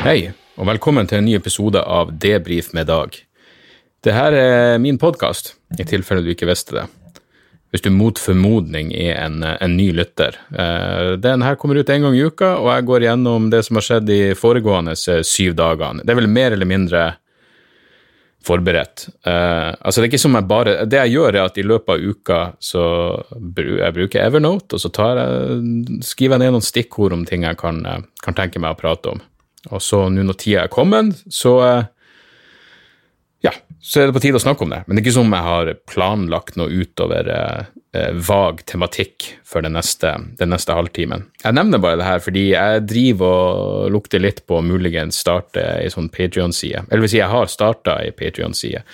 Hei, 0.00 0.30
og 0.56 0.64
velkommen 0.64 1.04
til 1.04 1.18
en 1.18 1.26
ny 1.28 1.34
episode 1.36 1.76
av 1.84 2.14
Debrif 2.22 2.70
med 2.72 2.86
Dag. 2.88 3.12
Det 4.00 4.14
her 4.16 4.32
er 4.32 4.78
min 4.80 4.96
podkast, 4.96 5.50
i 5.76 5.84
tilfelle 5.84 6.24
du 6.24 6.30
ikke 6.32 6.48
visste 6.48 6.78
det. 6.78 6.84
Hvis 7.68 7.84
du 7.84 7.90
mot 7.92 8.16
formodning 8.16 8.94
er 8.96 9.18
en, 9.26 9.44
en 9.44 9.74
ny 9.76 9.90
lytter. 9.92 10.38
Eh, 10.56 11.18
Den 11.20 11.44
her 11.44 11.58
kommer 11.60 11.76
ut 11.76 11.92
en 11.92 12.06
gang 12.06 12.16
i 12.16 12.22
uka, 12.24 12.54
og 12.62 12.70
jeg 12.72 12.86
går 12.88 13.06
gjennom 13.10 13.50
det 13.52 13.60
som 13.66 13.76
har 13.76 13.86
skjedd 13.90 14.08
de 14.08 14.18
foregående 14.40 14.96
eh, 14.96 15.20
syv 15.20 15.52
dagene. 15.60 16.00
Det 16.00 16.14
er 16.14 16.20
vel 16.22 16.32
mer 16.32 16.56
eller 16.56 16.72
mindre 16.72 17.06
forberedt. 18.40 19.04
Uh, 19.20 19.76
altså 19.84 20.00
det 20.00 20.06
er 20.06 20.08
ikke 20.14 20.22
som 20.22 20.32
jeg 20.38 20.48
bare 20.48 20.86
Det 20.88 20.96
jeg 20.96 21.12
gjør, 21.12 21.34
er 21.34 21.42
at 21.44 21.58
i 21.60 21.64
løpet 21.66 21.92
av 21.92 22.00
uka 22.00 22.38
så 22.56 22.84
bru, 23.36 23.74
jeg 23.82 23.96
bruker 23.98 24.24
Evernote, 24.24 24.78
og 24.78 24.80
så 24.80 24.88
jeg, 25.20 25.98
skriver 26.08 26.38
jeg 26.38 26.46
ned 26.46 26.56
noen 26.56 26.64
stikkord 26.64 27.12
om 27.12 27.26
ting 27.28 27.44
jeg 27.44 27.60
kan, 27.60 27.82
kan 28.24 28.38
tenke 28.38 28.62
meg 28.64 28.72
å 28.72 28.80
prate 28.80 29.12
om. 29.12 29.20
Og 29.68 29.82
så 29.84 30.06
nå 30.08 30.24
når 30.24 30.38
tida 30.40 30.64
er 30.64 30.72
kommet, 30.72 31.18
så 31.28 31.56
eh, 31.66 31.88
ja, 33.44 33.52
så 33.80 34.00
er 34.00 34.08
det 34.08 34.16
på 34.16 34.22
tide 34.24 34.40
å 34.40 34.42
snakke 34.42 34.64
om 34.64 34.72
det. 34.72 34.82
Men 34.86 34.96
det 34.96 35.00
er 35.00 35.06
ikke 35.06 35.18
som 35.18 35.36
jeg 35.36 35.46
har 35.46 35.72
planlagt 35.88 36.58
noe 36.60 36.72
utover 36.72 37.28
eh, 37.32 37.70
eh, 37.96 38.10
vag 38.28 38.64
tematikk 38.68 39.30
for 39.46 39.64
den 39.64 39.76
neste, 39.76 40.12
den 40.40 40.52
neste 40.52 40.76
halvtimen. 40.76 41.24
Jeg 41.44 41.56
nevner 41.56 41.82
bare 41.82 42.00
det 42.00 42.08
her 42.08 42.20
fordi 42.24 42.50
jeg 42.52 42.84
driver 42.88 43.56
og 43.64 43.96
lukter 43.96 44.22
litt 44.22 44.44
på 44.48 44.60
å 44.60 44.64
muligens 44.64 45.20
starte 45.24 45.64
ei 45.78 45.88
sånn 45.92 46.12
Patrion-side. 46.12 46.86
Eller 46.88 47.06
vil 47.06 47.12
si, 47.14 47.20
jeg 47.22 47.32
har 47.32 47.52
starta 47.52 48.00
ei 48.04 48.12
Patrion-side. 48.16 48.84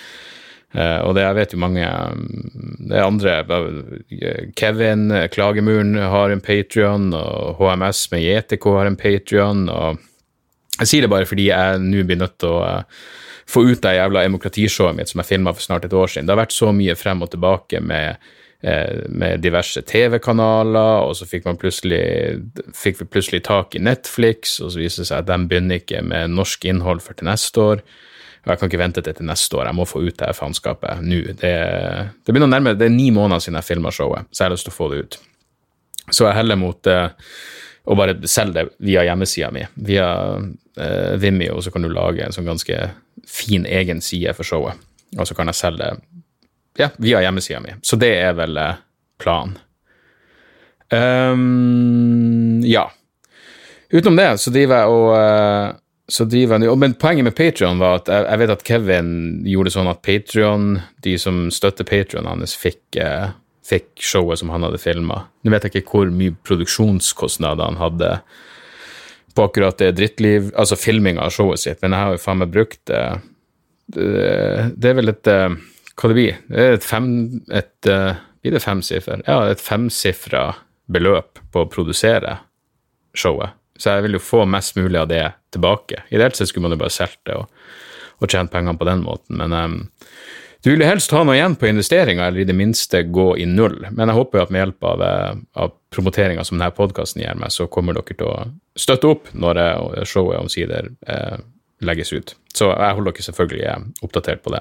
Eh, 0.75 0.99
og 1.03 1.15
det 1.15 1.23
jeg 1.23 1.35
vet 1.37 1.53
jo 1.55 1.61
mange 1.63 1.83
mm, 1.87 2.87
Det 2.89 2.97
er 2.97 3.05
andre 3.05 3.35
eh, 3.47 4.41
Kevin 4.59 5.05
Klagemuren 5.31 5.95
har 5.95 6.31
en 6.31 6.43
Patrion, 6.43 7.13
og 7.15 7.59
HMS 7.59 8.09
med 8.11 8.23
JTK 8.23 8.67
har 8.75 8.89
en 8.89 8.99
Patrion, 8.99 9.67
og 9.71 10.03
jeg 10.81 10.89
sier 10.89 11.05
det 11.05 11.11
bare 11.11 11.27
fordi 11.29 11.49
jeg 11.49 11.81
nå 11.83 12.03
blir 12.07 12.19
nødt 12.21 12.37
til 12.41 12.53
å 12.53 12.63
eh, 12.67 13.05
få 13.47 13.63
ut 13.69 13.83
det 13.83 13.95
jævla 13.97 14.25
demokratishowet 14.27 14.97
mitt 14.97 15.11
som 15.11 15.21
jeg 15.23 15.31
filma 15.31 15.53
for 15.55 15.63
snart 15.63 15.87
et 15.87 15.95
år 15.95 16.11
siden. 16.11 16.27
Det 16.27 16.35
har 16.35 16.43
vært 16.43 16.57
så 16.57 16.73
mye 16.75 16.97
frem 16.99 17.23
og 17.23 17.31
tilbake 17.31 17.79
med, 17.81 18.27
eh, 18.61 19.05
med 19.07 19.43
diverse 19.43 19.81
TV-kanaler, 19.87 21.07
og 21.07 21.15
så 21.15 21.27
fikk, 21.29 21.47
plutselig, 21.61 22.03
fikk 22.75 23.01
vi 23.01 23.09
plutselig 23.15 23.45
tak 23.47 23.77
i 23.77 23.83
Netflix, 23.83 24.59
og 24.59 24.73
så 24.73 24.83
viser 24.83 25.03
det 25.03 25.11
seg 25.11 25.23
at 25.23 25.31
de 25.31 25.39
begynner 25.47 25.81
ikke 25.81 26.03
med 26.03 26.35
norsk 26.35 26.67
innhold 26.67 27.01
før 27.05 27.19
til 27.21 27.31
neste 27.31 27.63
år. 27.63 27.85
Og 28.47 28.51
jeg 28.53 28.59
kan 28.59 28.69
ikke 28.69 28.79
vente 28.79 29.03
til 29.03 29.27
neste 29.27 29.57
år, 29.57 29.67
jeg 29.67 29.75
må 29.75 29.87
få 29.87 30.01
ut 30.05 30.19
det 30.19 30.35
faenskapet 30.35 31.01
nå. 31.03 31.23
Det, 31.39 31.55
det 32.23 32.31
begynner 32.31 32.47
å 32.47 32.53
nærme, 32.53 32.77
det 32.79 32.87
er 32.87 32.93
ni 32.93 33.09
måneder 33.11 33.43
siden 33.43 33.59
jeg 33.59 33.67
filma 33.73 33.91
showet, 33.91 34.29
så 34.31 34.43
jeg 34.43 34.47
har 34.47 34.55
lyst 34.55 34.67
til 34.69 34.75
å 34.75 34.77
få 34.77 34.91
det 34.91 34.99
ut. 35.03 35.17
Så 36.07 36.23
jeg 36.23 36.37
heller 36.37 36.59
mot 36.59 36.87
eh, 36.87 37.09
å 37.87 37.95
bare 37.95 38.17
selge 38.27 38.59
det 38.59 38.65
via 38.83 39.05
hjemmesida 39.07 39.51
mi, 39.55 39.63
via 39.87 40.09
eh, 40.35 41.15
Vimeo, 41.21 41.61
så 41.63 41.71
kan 41.71 41.85
du 41.85 41.89
lage 41.93 42.25
en 42.25 42.35
sånn 42.35 42.49
ganske 42.49 42.81
fin 43.27 43.65
egen 43.65 44.01
side 44.03 44.35
for 44.35 44.47
showet. 44.47 44.83
Og 45.15 45.27
så 45.27 45.37
kan 45.37 45.47
jeg 45.47 45.59
selge 45.59 45.87
det 45.87 46.83
ja, 46.83 46.91
via 47.01 47.23
hjemmesida 47.23 47.61
mi. 47.63 47.73
Så 47.81 47.97
det 47.99 48.11
er 48.19 48.35
vel 48.37 48.59
eh, 48.61 48.83
planen. 49.21 49.57
Um, 50.91 52.61
ja. 52.63 52.85
Utenom 53.91 54.19
det 54.19 54.29
så 54.39 54.51
driver 54.55 54.83
jeg 54.83 54.93
og 54.93 55.09
eh, 55.17 55.73
så 56.07 56.23
driver 56.23 56.63
jeg, 56.63 56.77
Men 56.79 56.93
poenget 56.95 57.27
med 57.27 57.35
Patrion 57.35 57.81
var 57.81 58.01
at 58.01 58.11
jeg, 58.11 58.23
jeg 58.29 58.41
vet 58.41 58.53
at 58.53 58.63
Kevin 58.67 59.09
gjorde 59.47 59.73
sånn 59.73 59.89
at 59.91 60.03
Patrion, 60.05 60.69
de 61.03 61.17
som 61.19 61.47
støtter 61.51 61.87
Patrion 61.87 62.29
hans, 62.29 62.55
fikk, 62.55 62.83
eh, 63.03 63.33
fikk 63.67 63.89
showet 63.99 64.39
som 64.39 64.51
han 64.53 64.63
hadde 64.63 64.79
filma. 64.81 65.25
Nå 65.43 65.51
vet 65.51 65.67
jeg 65.67 65.81
ikke 65.81 65.97
hvor 65.97 66.11
mye 66.13 66.35
produksjonskostnader 66.47 67.67
han 67.67 67.79
hadde 67.81 68.11
på 69.37 69.45
akkurat 69.45 69.77
det 69.77 69.91
drittliv, 69.99 70.51
altså 70.57 70.77
filminga 70.79 71.25
av 71.27 71.33
showet 71.35 71.61
sitt, 71.61 71.81
men 71.83 71.93
jeg 71.93 72.05
har 72.05 72.15
jo 72.15 72.21
faen 72.23 72.39
meg 72.41 72.53
brukt 72.53 72.79
det, 72.89 73.01
det 73.87 74.89
er 74.89 74.95
vel 74.97 75.13
et 75.13 75.29
eh, 75.31 75.53
Hva 75.97 76.09
det 76.11 76.15
blir? 76.17 76.39
Det 76.49 76.63
er 76.63 76.73
et 76.75 76.85
fem... 76.85 77.05
Et, 77.47 77.89
eh, 77.89 78.17
blir 78.43 78.53
det 78.53 78.61
femsiffer? 78.61 79.23
Ja, 79.25 79.37
et 79.49 79.63
femsifra 79.63 80.43
beløp 80.91 81.39
på 81.53 81.63
å 81.63 81.69
produsere 81.71 82.35
showet. 83.17 83.55
Så 83.77 83.95
jeg 83.95 84.05
vil 84.05 84.17
jo 84.17 84.21
få 84.23 84.43
mest 84.49 84.77
mulig 84.77 84.99
av 84.99 85.09
det 85.09 85.23
tilbake. 85.53 86.03
Ideelt 86.13 86.37
sett 86.37 86.51
skulle 86.51 86.67
man 86.67 86.75
jo 86.75 86.81
bare 86.83 86.93
solgt 86.93 87.23
det 87.29 87.37
og, 87.37 87.49
og 88.21 88.29
tjent 88.29 88.53
pengene 88.53 88.77
på 88.77 88.87
den 88.87 89.01
måten, 89.05 89.39
men 89.41 89.53
um, 89.53 89.79
du 90.67 90.73
vil 90.73 90.81
jo 90.83 90.87
helst 90.89 91.13
ha 91.15 91.21
noe 91.23 91.37
igjen 91.37 91.53
på 91.55 91.69
investeringa, 91.69 92.25
eller 92.27 92.43
i 92.43 92.47
det 92.47 92.55
minste 92.57 92.99
gå 93.07 93.27
i 93.39 93.45
null. 93.47 93.85
Men 93.87 94.09
jeg 94.09 94.17
håper 94.17 94.39
jo 94.39 94.41
at 94.43 94.49
med 94.51 94.59
hjelp 94.59 94.87
av, 94.89 95.03
eh, 95.05 95.37
av 95.63 95.75
promoteringa 95.95 96.43
som 96.43 96.57
denne 96.57 96.75
podkasten 96.75 97.21
gir 97.23 97.37
meg, 97.39 97.53
så 97.55 97.69
kommer 97.71 97.95
dere 97.95 98.17
til 98.17 98.27
å 98.27 98.49
støtte 98.75 99.07
opp 99.07 99.29
når 99.31 99.61
eh, 99.61 100.01
showet 100.03 100.41
omsider 100.41 100.89
eh, 101.07 101.37
legges 101.87 102.11
ut. 102.11 102.33
Så 102.51 102.67
jeg 102.73 102.97
holder 102.97 103.15
dere 103.15 103.27
selvfølgelig 103.29 103.63
eh, 103.63 103.85
oppdatert 104.03 104.43
på 104.43 104.51
det. 104.57 104.59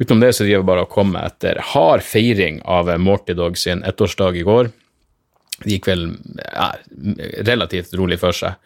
Utenom 0.00 0.24
det 0.24 0.32
så 0.34 0.42
driver 0.42 0.58
jeg 0.58 0.70
bare 0.72 0.86
å 0.88 0.90
komme 0.90 1.22
etter 1.22 1.60
hard 1.70 2.02
feiring 2.02 2.58
av 2.66 2.90
Morty 2.98 3.38
Dog 3.38 3.60
sin 3.60 3.84
ettårsdag 3.86 4.40
i 4.40 4.46
går. 4.48 4.72
Det 5.62 5.76
gikk 5.76 5.86
vel 5.92 6.08
ja, 6.42 6.72
relativt 7.46 7.94
rolig 7.94 8.18
for 8.18 8.34
seg. 8.34 8.58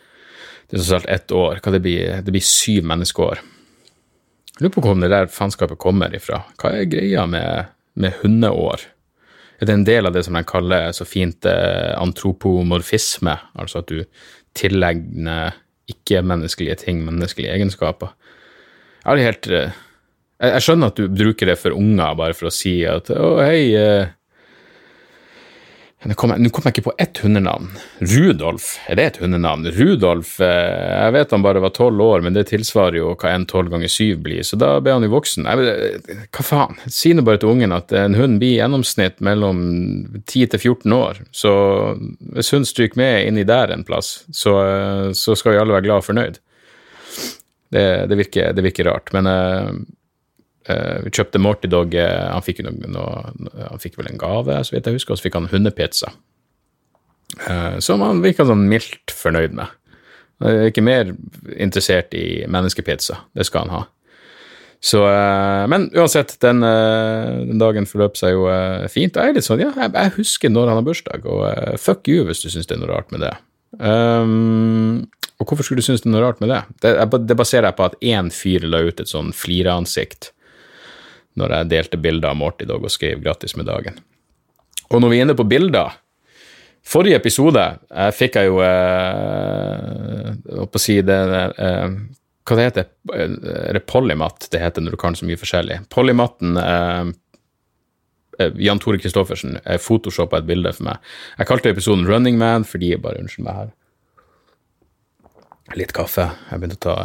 Det 0.70 0.78
er 0.80 0.86
så 0.86 0.96
sagt 0.96 1.12
ett 1.12 1.36
år. 1.36 1.60
Hva 1.60 1.74
det 1.76 1.82
blir 1.84 2.24
det 2.24 2.32
blir 2.32 2.48
syv 2.48 2.88
menneskeår. 2.88 3.44
Lurer 4.60 4.72
på 4.72 4.82
hvor 4.84 4.96
det 4.96 5.12
der 5.12 5.28
faenskapet 5.32 5.80
kommer 5.82 6.14
ifra. 6.16 6.40
Hva 6.60 6.72
er 6.72 6.88
greia 6.88 7.26
med, 7.28 7.72
med 8.00 8.16
hundeår? 8.22 8.86
Er 9.60 9.68
det 9.68 9.74
en 9.74 9.86
del 9.88 10.08
av 10.08 10.16
det 10.16 10.24
som 10.26 10.36
de 10.36 10.44
kaller 10.48 10.92
så 10.96 11.06
fint 11.08 11.48
eh, 11.48 11.92
antropomorfisme, 11.96 13.36
altså 13.56 13.80
at 13.82 13.92
du 13.92 14.02
tilegner 14.56 15.56
ikke-menneskelige 15.92 16.80
ting 16.84 17.02
menneskelige 17.04 17.52
egenskaper? 17.56 18.12
Jeg 19.04 19.28
helt 19.28 19.48
eh, 19.52 19.76
jeg 20.36 20.64
skjønner 20.64 20.92
at 20.92 20.98
du 21.00 21.08
bruker 21.08 21.48
det 21.48 21.56
for 21.60 21.76
unger 21.76 22.16
bare 22.18 22.36
for 22.36 22.50
å 22.50 22.52
si 22.52 22.78
at 22.88 23.08
å, 23.12 23.36
hei 23.40 23.72
eh, 23.78 24.12
Nå 26.06 26.14
kom, 26.14 26.30
jeg- 26.30 26.52
kom 26.54 26.62
jeg 26.68 26.74
ikke 26.76 26.84
på 26.86 26.92
ett 27.02 27.18
hundenavn. 27.18 27.66
Rudolf, 28.00 28.78
er 28.88 28.94
det 28.94 29.04
et 29.06 29.16
hundenavn? 29.22 29.64
Rudolf, 29.74 30.36
eh, 30.40 31.02
jeg 31.02 31.12
vet 31.16 31.30
han 31.34 31.42
bare 31.42 31.60
var 31.64 31.70
tolv 31.74 31.98
år, 32.00 32.22
men 32.22 32.32
det 32.36 32.46
tilsvarer 32.46 32.96
jo 33.00 33.14
hva 33.16 33.32
en 33.34 33.46
tolv 33.50 33.70
ganger 33.72 33.90
syv 33.90 34.20
blir, 34.22 34.44
så 34.46 34.56
da 34.60 34.78
ble 34.80 34.92
han 34.94 35.02
jo 35.02 35.10
voksen. 35.10 35.44
Jeg, 35.50 35.56
vet- 35.58 36.30
hva 36.30 36.44
faen? 36.46 36.76
Si 36.88 37.12
nå 37.12 37.24
bare 37.26 37.38
til 37.42 37.48
ungen 37.50 37.74
at 37.74 37.90
en 37.92 38.14
hund 38.14 38.38
blir 38.38 38.54
i 38.54 38.60
gjennomsnitt 38.60 39.18
mellom 39.20 40.22
10 40.26 40.46
til 40.54 40.60
14 40.60 40.92
år, 40.92 41.18
så 41.32 41.98
hvis 42.32 42.50
hun 42.54 42.62
stryker 42.64 42.96
med 42.96 43.26
inni 43.26 43.44
der 43.44 43.72
en 43.74 43.82
plass, 43.84 44.22
så, 44.30 44.54
eh, 44.62 45.10
så 45.12 45.36
skal 45.36 45.52
vi 45.52 45.58
alle 45.58 45.74
være 45.74 45.88
glad 45.88 45.96
og 46.04 46.04
fornøyd. 46.06 46.38
Det, 47.72 48.08
det, 48.08 48.16
virker, 48.16 48.52
det 48.54 48.62
virker 48.62 48.84
rart, 48.92 49.10
men 49.12 49.26
eh, 49.26 49.66
eh, 49.66 49.72
vi 50.66 51.12
kjøpte 51.14 51.40
Morty 51.42 51.68
Dog 51.70 51.94
eh, 51.94 52.26
Han 52.32 52.44
fikk 52.44 52.64
noe, 52.66 53.08
han 53.56 53.82
fikk 53.82 53.98
vel 54.00 54.10
en 54.10 54.20
gave, 54.20 54.56
så 54.66 54.74
vidt 54.74 54.88
jeg 54.88 54.98
husker, 54.98 55.14
og 55.14 55.20
så 55.20 55.28
fikk 55.28 55.38
han 55.38 55.50
hundepizza. 55.52 56.12
Eh, 57.48 57.78
som 57.84 58.04
han 58.04 58.22
virka 58.24 58.46
sånn 58.48 58.66
mildt 58.70 59.12
fornøyd 59.14 59.56
med. 59.56 59.74
Han 60.42 60.52
er 60.52 60.70
ikke 60.70 60.84
mer 60.84 61.12
interessert 61.56 62.14
i 62.16 62.44
menneskepizza, 62.50 63.22
det 63.36 63.46
skal 63.48 63.66
han 63.66 63.74
ha. 63.74 63.82
Så, 64.86 65.00
eh, 65.08 65.64
men 65.72 65.88
uansett, 65.96 66.36
den, 66.44 66.62
eh, 66.62 67.32
den 67.48 67.58
dagen 67.58 67.88
forløp 67.88 68.18
seg 68.18 68.36
jo 68.36 68.46
eh, 68.52 68.86
fint. 68.92 69.16
Og 69.16 69.22
jeg 69.22 69.32
er 69.32 69.38
litt 69.38 69.48
sånn, 69.48 69.64
ja, 69.64 69.72
jeg, 69.86 70.14
husker 70.18 70.52
når 70.52 70.70
han 70.70 70.80
har 70.80 70.86
bursdag, 70.86 71.26
og 71.26 71.46
eh, 71.48 71.76
fuck 71.80 72.06
you 72.12 72.26
hvis 72.28 72.44
du 72.44 72.50
syns 72.52 72.68
det 72.68 72.76
er 72.76 72.82
noe 72.84 72.92
rart 72.92 73.12
med 73.14 73.24
det. 73.24 73.34
Um, 73.76 75.08
og 75.36 75.48
hvorfor 75.48 75.66
skulle 75.66 75.82
du 75.82 75.84
synes 75.84 76.04
det 76.04 76.08
er 76.08 76.14
noe 76.14 76.22
rart 76.24 76.40
med 76.40 76.52
det? 76.52 76.62
Det, 76.84 76.92
det 77.28 77.36
baserer 77.36 77.68
jeg 77.68 77.78
på 77.80 77.88
at 77.88 77.96
én 78.04 78.30
fyr 78.32 78.64
la 78.68 78.84
ut 78.86 79.02
et 79.02 79.10
sånn 79.10 79.34
flireansikt 79.36 80.30
når 81.36 81.54
jeg 81.54 81.70
delte 81.72 82.00
bilder 82.00 82.32
av 82.32 82.40
Morty 82.40 82.66
Dog 82.68 82.84
og 82.84 82.92
skrev 82.92 83.20
'grattis 83.20 83.56
med 83.56 83.68
dagen'. 83.68 84.00
Og 84.90 85.00
når 85.00 85.10
vi 85.10 85.18
er 85.18 85.26
inne 85.26 85.36
på 85.38 85.48
bilder, 85.48 85.96
Forrige 86.86 87.18
episode 87.18 87.62
jeg 87.90 88.14
fikk 88.14 88.38
jeg 88.38 88.50
jo 88.50 88.60
eh, 88.62 90.28
å 90.62 90.80
si 90.80 91.00
det 91.02 91.18
eh, 91.58 91.94
Hva 92.46 92.58
det 92.58 92.66
heter 92.68 92.86
eh, 93.16 93.36
Er 93.66 93.78
det 93.78 93.86
polymat 93.90 94.46
det 94.52 94.62
heter 94.62 94.84
når 94.84 94.94
du 94.94 95.00
kan 95.00 95.18
så 95.18 95.26
mye 95.26 95.40
forskjellig? 95.40 95.80
Polymatten 95.90 96.60
eh, 96.62 97.10
eh, 98.38 98.60
Jan 98.62 98.82
Tore 98.82 99.02
Christoffersen 99.02 99.58
photoshoppa 99.82 100.38
et 100.38 100.46
bilde 100.46 100.70
for 100.76 100.86
meg. 100.92 101.10
Jeg 101.40 101.50
kalte 101.50 101.72
episoden 101.74 102.06
'Running 102.06 102.38
Man' 102.38 102.68
fordi 102.68 102.92
jeg 102.94 103.02
bare 103.02 103.18
Unnskyld 103.24 103.48
meg 103.48 103.58
her. 103.62 103.72
Litt 105.74 105.96
kaffe. 105.96 106.28
Jeg 106.52 106.62
begynte 106.62 106.78
å 106.78 106.84
ta 106.86 106.96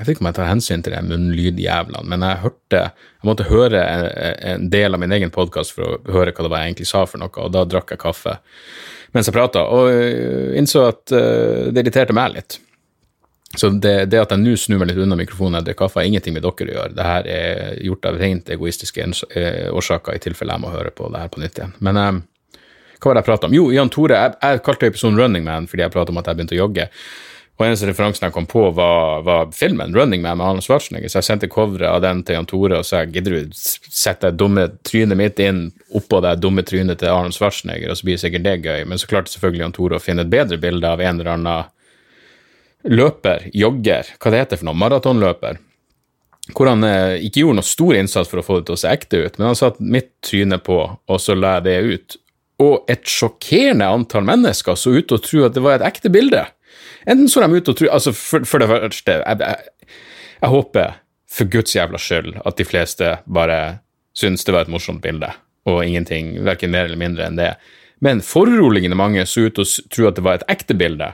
Jeg 0.00 0.06
vet 0.06 0.14
ikke 0.14 0.22
om 0.24 0.28
jeg 0.30 0.36
tar 0.38 0.48
hensyn 0.48 0.80
til 0.80 0.94
de 0.94 1.00
munnlydjævlene, 1.04 2.08
men 2.08 2.22
jeg 2.24 2.40
hørte 2.40 2.78
Jeg 2.80 3.26
måtte 3.28 3.44
høre 3.50 3.82
en, 3.84 4.06
en 4.48 4.70
del 4.72 4.96
av 4.96 5.02
min 5.02 5.12
egen 5.12 5.32
podkast 5.34 5.74
for 5.76 5.84
å 5.84 6.14
høre 6.14 6.32
hva 6.32 6.46
det 6.46 6.52
var 6.54 6.62
jeg 6.62 6.70
egentlig 6.70 6.86
sa 6.88 7.02
for 7.04 7.20
noe, 7.20 7.28
og 7.36 7.52
da 7.52 7.66
drakk 7.68 7.92
jeg 7.92 8.00
kaffe 8.00 8.38
mens 9.12 9.26
jeg 9.26 9.34
prata, 9.34 9.64
og 9.74 9.90
øh, 9.90 10.52
innså 10.56 10.84
at 10.86 11.10
uh, 11.10 11.66
det 11.74 11.82
irriterte 11.82 12.14
meg 12.14 12.30
litt. 12.36 12.56
Så 13.58 13.72
det, 13.74 14.06
det 14.12 14.20
at 14.22 14.30
jeg 14.30 14.38
nå 14.38 14.52
snur 14.54 14.78
meg 14.78 14.92
litt 14.92 15.00
unna 15.02 15.18
mikrofonen 15.18 15.58
og 15.58 15.66
drikker 15.66 15.82
kaffe, 15.82 15.98
har 15.98 16.06
ingenting 16.06 16.36
med 16.36 16.46
dere 16.46 16.68
å 16.68 16.76
gjøre. 16.76 16.94
Det 16.94 17.08
her 17.08 17.30
er 17.34 17.80
gjort 17.88 18.06
av 18.06 18.20
rent 18.22 18.52
egoistiske 18.54 19.08
øh, 19.10 19.66
årsaker, 19.74 20.14
i 20.14 20.22
tilfelle 20.22 20.54
jeg 20.54 20.62
må 20.62 20.70
høre 20.70 20.94
på 20.94 21.10
det 21.10 21.24
her 21.24 21.32
på 21.34 21.42
nytt 21.42 21.58
igjen. 21.58 21.74
Men 21.82 21.98
hva 21.98 23.10
var 23.10 23.18
det 23.18 23.24
jeg 23.24 23.28
prata 23.32 23.50
om? 23.50 23.58
Jo, 23.58 23.66
Jan 23.74 23.90
Tore, 23.90 24.22
jeg, 24.22 24.38
jeg 24.46 24.62
kalte 24.70 24.92
episoden 24.92 25.18
Running 25.18 25.44
Man 25.44 25.66
fordi 25.68 25.84
jeg 25.84 25.92
prata 25.92 26.14
om 26.14 26.22
at 26.22 26.30
jeg 26.30 26.38
begynte 26.38 26.56
å 26.56 26.62
jogge. 26.62 26.86
Og 27.60 27.66
eneste 27.66 27.90
referansen 27.90 28.24
jeg 28.24 28.32
kom 28.32 28.46
på, 28.48 28.62
var, 28.72 29.20
var, 29.26 29.50
filmen 29.52 29.92
Running 29.92 30.22
Man 30.24 30.38
med 30.40 30.46
Arne 30.46 30.62
Schwarzenegger. 30.64 31.10
Så 31.12 31.18
jeg 31.18 31.26
sendte 31.26 31.48
coveret 31.52 31.90
av 31.90 31.98
den 32.00 32.22
til 32.24 32.38
Jan 32.38 32.46
Tore 32.48 32.78
og 32.80 32.86
sa 32.88 33.02
gidder 33.04 33.34
du 33.36 33.50
sette 33.52 34.30
det 34.30 34.40
dumme 34.40 34.64
trynet 34.88 35.18
mitt 35.20 35.42
inn 35.44 35.66
oppå 35.92 36.22
det 36.24 36.38
dumme 36.40 36.64
trynet 36.64 37.02
til 37.02 37.12
Arne 37.12 37.34
Schwarzenegger, 37.36 37.92
og 37.92 37.98
så 38.00 38.06
blir 38.06 38.16
det 38.16 38.22
sikkert 38.22 38.46
det 38.46 38.54
gøy. 38.64 38.86
Men 38.88 39.02
så 39.02 39.10
klarte 39.10 39.34
selvfølgelig 39.34 39.66
Jan 39.66 39.74
Tore 39.76 39.98
å 39.98 40.00
finne 40.00 40.24
et 40.24 40.32
bedre 40.32 40.56
bilde 40.62 40.88
av 40.88 41.02
en 41.04 41.20
eller 41.20 41.34
annen 41.34 41.68
løper, 42.88 43.50
jogger, 43.52 44.08
hva 44.16 44.32
det 44.32 44.40
heter 44.40 44.60
for 44.62 44.70
noe, 44.70 44.80
maratonløper. 44.80 45.58
Hvor 46.56 46.70
han 46.70 46.86
eh, 46.88 47.18
ikke 47.26 47.42
gjorde 47.42 47.58
noe 47.60 47.68
stor 47.68 47.98
innsats 47.98 48.30
for 48.30 48.40
å 48.40 48.46
få 48.46 48.56
det 48.62 48.70
til 48.70 48.78
å 48.78 48.80
se 48.80 48.94
ekte 48.94 49.20
ut, 49.20 49.36
men 49.36 49.50
han 49.50 49.58
satte 49.58 49.84
mitt 49.84 50.14
tryne 50.24 50.56
på, 50.64 50.78
og 50.96 51.20
så 51.20 51.36
la 51.36 51.58
jeg 51.58 51.66
det 51.68 51.76
ut. 51.90 52.16
Og 52.64 52.88
et 52.92 53.04
sjokkerende 53.08 53.88
antall 53.88 54.24
mennesker 54.24 54.80
så 54.80 54.94
ut 54.96 55.12
til 55.12 55.20
å 55.20 55.22
tro 55.24 55.44
at 55.44 55.56
det 55.56 55.64
var 55.64 55.76
et 55.76 55.86
ekte 55.90 56.12
bilde. 56.12 56.46
Enten 57.06 57.28
så 57.32 57.40
de 57.40 57.56
ute 57.56 57.72
og 57.72 57.78
tror 57.78 57.94
Altså, 57.94 58.12
for, 58.16 58.44
for 58.44 58.62
det 58.62 58.68
første 58.68 59.14
jeg, 59.18 59.38
jeg, 59.40 59.70
jeg, 60.42 60.50
håper 60.52 60.98
for 61.30 61.50
Guds 61.52 61.76
jævla 61.76 62.00
skyld 62.00 62.34
at 62.44 62.58
de 62.58 62.66
fleste 62.66 63.14
bare 63.30 63.60
syns 64.16 64.44
det 64.44 64.52
var 64.52 64.66
et 64.66 64.72
morsomt 64.72 65.00
bilde, 65.02 65.28
og 65.70 65.84
ingenting, 65.86 66.34
verken 66.44 66.72
mer 66.74 66.88
eller 66.88 66.98
mindre 66.98 67.28
enn 67.28 67.38
det. 67.38 67.52
Men 68.02 68.22
foruroligende 68.24 68.98
mange 68.98 69.22
så 69.28 69.46
ut 69.46 69.60
å 69.62 69.66
tro 69.92 70.08
at 70.08 70.16
det 70.18 70.24
var 70.26 70.40
et 70.40 70.48
ekte 70.50 70.74
bilde. 70.76 71.12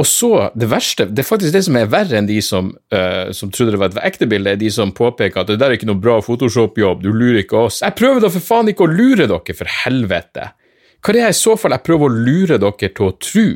Og 0.00 0.06
så, 0.08 0.30
det 0.56 0.68
verste, 0.70 1.04
det 1.10 1.24
er 1.24 1.28
faktisk 1.28 1.52
det 1.52 1.64
som 1.66 1.76
er 1.76 1.90
verre 1.90 2.16
enn 2.20 2.28
de 2.28 2.38
som, 2.44 2.70
uh, 2.94 3.32
som 3.36 3.50
trodde 3.52 3.74
det 3.74 3.80
var 3.82 3.90
et 3.90 4.00
ekte 4.06 4.28
bilde, 4.30 4.54
er 4.54 4.60
de 4.60 4.70
som 4.72 4.94
påpeker 4.96 5.42
at 5.42 5.50
det 5.50 5.58
der 5.60 5.74
er 5.74 5.76
ikke 5.76 5.90
noe 5.90 6.00
bra 6.00 6.20
Photoshop-jobb, 6.24 7.02
du 7.04 7.10
lurer 7.10 7.42
ikke 7.42 7.66
oss. 7.66 7.82
Jeg 7.84 7.98
prøver 7.98 8.22
da 8.24 8.30
for 8.32 8.46
faen 8.46 8.70
ikke 8.72 8.86
å 8.86 8.92
lure 8.92 9.26
dere, 9.26 9.58
for 9.58 9.74
helvete! 9.82 10.46
Hva 11.00 11.12
er 11.12 11.18
det 11.18 11.28
i 11.32 11.36
så 11.36 11.56
fall 11.56 11.74
jeg 11.74 11.84
prøver 11.84 12.08
å 12.08 12.24
lure 12.28 12.60
dere 12.60 12.92
til 12.96 13.10
å 13.10 13.12
tro? 13.20 13.46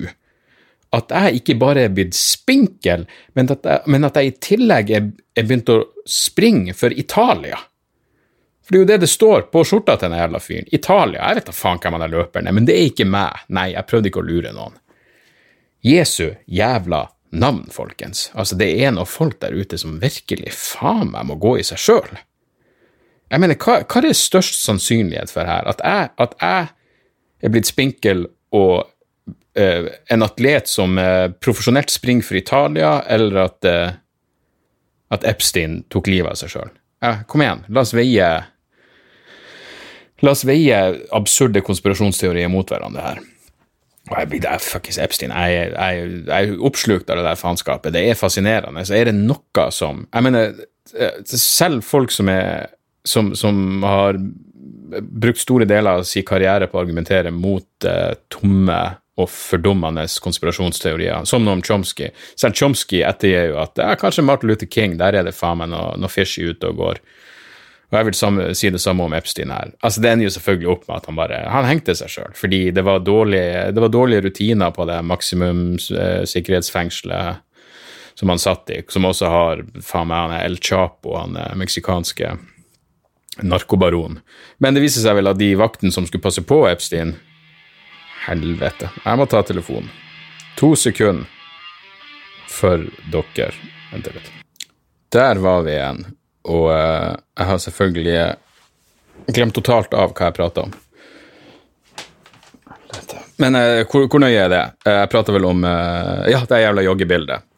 At 0.94 1.12
jeg 1.14 1.40
ikke 1.40 1.56
bare 1.60 1.86
er 1.86 1.94
blitt 1.94 2.16
spinkel, 2.16 3.06
men 3.34 3.50
at 3.52 3.66
jeg, 3.66 3.84
men 3.90 4.06
at 4.06 4.18
jeg 4.18 4.30
i 4.30 4.34
tillegg 4.48 4.92
er, 4.94 5.08
er, 5.34 5.46
begynt 5.46 5.72
å 5.72 5.80
springe 6.08 6.74
for 6.76 6.94
Italia. 6.94 7.58
For 8.64 8.72
det 8.72 8.78
er 8.78 8.84
jo 8.84 8.90
det 8.92 9.00
det 9.02 9.10
står 9.12 9.48
på 9.52 9.64
skjorta 9.68 9.98
til 9.98 10.12
den 10.12 10.20
jævla 10.22 10.40
fyren. 10.40 10.70
Italia. 10.72 11.20
Jeg 11.20 11.40
vet 11.40 11.50
da 11.50 11.56
faen 11.56 11.82
hvem 11.82 11.98
han 11.98 12.06
er 12.06 12.14
løperen 12.14 12.48
er, 12.48 12.56
men 12.56 12.68
det 12.68 12.76
er 12.78 12.86
ikke 12.88 13.08
meg. 13.08 13.42
Nei, 13.52 13.72
jeg 13.74 13.88
prøvde 13.90 14.10
ikke 14.10 14.22
å 14.22 14.28
lure 14.28 14.54
noen. 14.56 14.78
Jesu 15.84 16.30
jævla 16.46 17.02
navn, 17.34 17.66
folkens. 17.74 18.30
Altså, 18.32 18.56
det 18.56 18.70
er 18.80 18.94
noen 18.94 19.10
folk 19.10 19.36
der 19.42 19.52
ute 19.52 19.76
som 19.80 19.98
virkelig 20.00 20.54
faen 20.56 21.10
meg 21.12 21.28
må 21.28 21.36
gå 21.42 21.58
i 21.60 21.66
seg 21.66 21.82
sjøl. 21.82 22.22
Jeg 23.32 23.42
mener, 23.42 23.58
hva, 23.58 23.80
hva, 23.82 24.00
er 24.00 24.16
størst 24.16 24.56
sannsynlighet 24.62 25.32
for 25.32 25.48
her? 25.48 25.66
At 25.68 25.82
jeg, 25.84 26.10
at 26.22 26.36
jeg 26.40 26.68
er 27.44 27.52
blitt 27.52 27.68
spinkel 27.68 28.28
og 28.54 28.93
en 29.54 30.24
atlet 30.26 30.68
som 30.70 30.98
uh, 30.98 31.28
profesjonelt 31.42 31.92
springer 31.92 32.26
for 32.26 32.38
Italia, 32.38 32.96
eller 33.06 33.44
at, 33.44 33.68
uh, 33.68 33.92
at 35.14 35.26
Epstein 35.30 35.82
tok 35.92 36.10
livet 36.10 36.32
av 36.32 36.40
seg 36.40 36.56
sjøl. 36.56 36.74
kom 37.30 37.44
igjen, 37.44 37.64
la 37.68 37.84
oss 37.84 37.94
veie 37.94 38.32
La 40.22 40.30
oss 40.30 40.44
veie 40.46 40.76
absurde 41.12 41.60
konspirasjonsteorier 41.60 42.48
mot 42.48 42.70
hverandre 42.70 43.02
her. 43.02 43.18
Og 44.08 44.14
jeg 44.16 44.28
blir 44.30 44.62
fuckings 44.62 44.96
Epstein. 45.02 45.34
Jeg, 45.34 45.72
jeg, 45.74 46.06
jeg 46.28 46.52
er 46.54 46.62
oppslukt 46.64 47.10
av 47.10 47.18
det 47.18 47.26
der 47.26 47.36
faenskapet. 47.36 47.92
Det 47.92 48.04
er 48.08 48.16
fascinerende. 48.16 48.84
Så 48.86 48.94
er 48.96 49.10
det 49.10 49.16
noe 49.18 49.66
som 49.74 50.06
Jeg 50.06 50.24
mener, 50.24 50.54
selv 51.28 51.84
folk 51.84 52.14
som 52.14 52.30
er 52.32 52.70
som, 53.04 53.34
som 53.36 53.82
har 53.82 54.18
brukt 55.00 55.40
store 55.40 55.66
deler 55.68 56.00
av 56.00 56.06
sin 56.08 56.24
karriere 56.26 56.68
på 56.70 56.78
å 56.78 56.82
argumentere 56.84 57.32
mot 57.34 57.86
uh, 57.88 58.14
tomme 58.32 58.78
og 59.14 59.28
fordummende 59.30 60.02
konspirasjonsteorier, 60.22 61.24
som 61.28 61.44
noe 61.44 61.54
om 61.58 61.62
Chomsky. 61.62 62.08
Selv 62.40 62.54
Chomsky 62.58 62.98
ettergir 63.06 63.46
jo 63.52 63.56
at 63.62 63.78
ja, 63.78 63.94
kanskje 63.98 64.26
Martin 64.26 64.48
Luther 64.50 64.66
King, 64.66 64.92
der 64.98 65.12
er 65.14 65.22
det 65.26 65.38
faen 65.38 65.58
meg 65.60 65.68
noe, 65.70 65.94
noe 66.00 66.10
fishy 66.10 66.42
ute 66.50 66.66
og 66.72 66.76
går. 66.80 66.96
Og 67.92 67.96
jeg 68.00 68.06
vil 68.08 68.16
samme, 68.18 68.40
si 68.58 68.66
det 68.74 68.82
samme 68.82 69.02
om 69.06 69.14
Epstein 69.14 69.54
her. 69.54 69.68
Altså, 69.78 69.98
Det 70.02 70.10
ender 70.10 70.26
jo 70.26 70.34
selvfølgelig 70.34 70.72
opp 70.72 70.84
med 70.88 70.96
at 70.96 71.06
han 71.06 71.18
bare 71.20 71.38
han 71.52 71.68
hengte 71.68 71.94
seg 71.94 72.08
sjøl, 72.10 72.32
fordi 72.34 72.70
det 72.74 72.84
var, 72.84 72.98
dårlig, 73.06 73.46
det 73.74 73.82
var, 73.84 73.90
dårlige 73.92 74.24
rutiner 74.26 74.70
på 74.74 74.82
det 74.90 74.98
maksimumssikkerhetsfengselet 75.06 77.26
eh, 77.28 77.34
som 78.18 78.30
han 78.30 78.38
satt 78.38 78.70
i, 78.70 78.82
som 78.90 79.06
også 79.06 79.30
har 79.30 79.62
faen 79.82 80.10
meg 80.10 80.24
han 80.24 80.34
er 80.36 80.48
El 80.48 80.58
Chapo, 80.62 81.14
han 81.18 81.36
er 81.38 81.54
meksikanske 81.58 82.34
narkobaron. 83.42 84.20
Men 84.62 84.74
det 84.74 84.84
viser 84.84 85.02
seg 85.02 85.18
vel 85.18 85.30
at 85.30 85.38
de 85.38 85.54
vaktene 85.58 85.94
som 85.94 86.06
skulle 86.06 86.22
passe 86.22 86.42
på 86.46 86.62
Epstein, 86.70 87.16
helvete. 88.28 88.90
Jeg 89.04 89.20
må 89.20 89.26
ta 89.30 89.42
telefonen. 89.46 89.90
To 90.58 90.74
sekunder 90.78 91.26
for 92.54 92.86
dere. 93.10 93.52
Vent 93.92 94.08
litt. 94.14 94.30
Der 95.14 95.38
var 95.42 95.62
vi 95.66 95.74
igjen, 95.76 96.00
og 96.50 96.70
uh, 96.70 97.12
jeg 97.38 97.46
har 97.50 97.60
selvfølgelig 97.62 98.16
glemt 99.36 99.54
totalt 99.54 99.94
av 99.94 100.14
hva 100.14 100.30
jeg 100.30 100.36
prata 100.38 100.64
om. 100.66 100.72
Men 103.42 103.58
uh, 103.58 103.82
hvor, 103.90 104.08
hvor, 104.08 104.22
nøye 104.22 104.40
er 104.46 104.50
det? 104.50 104.62
Uh, 104.86 104.94
jeg 105.00 105.12
prata 105.12 105.34
vel 105.34 105.46
om 105.50 105.66
Ja, 105.66 106.40
det 106.48 106.62
jævla 106.64 106.86
joggebildet. 106.86 107.50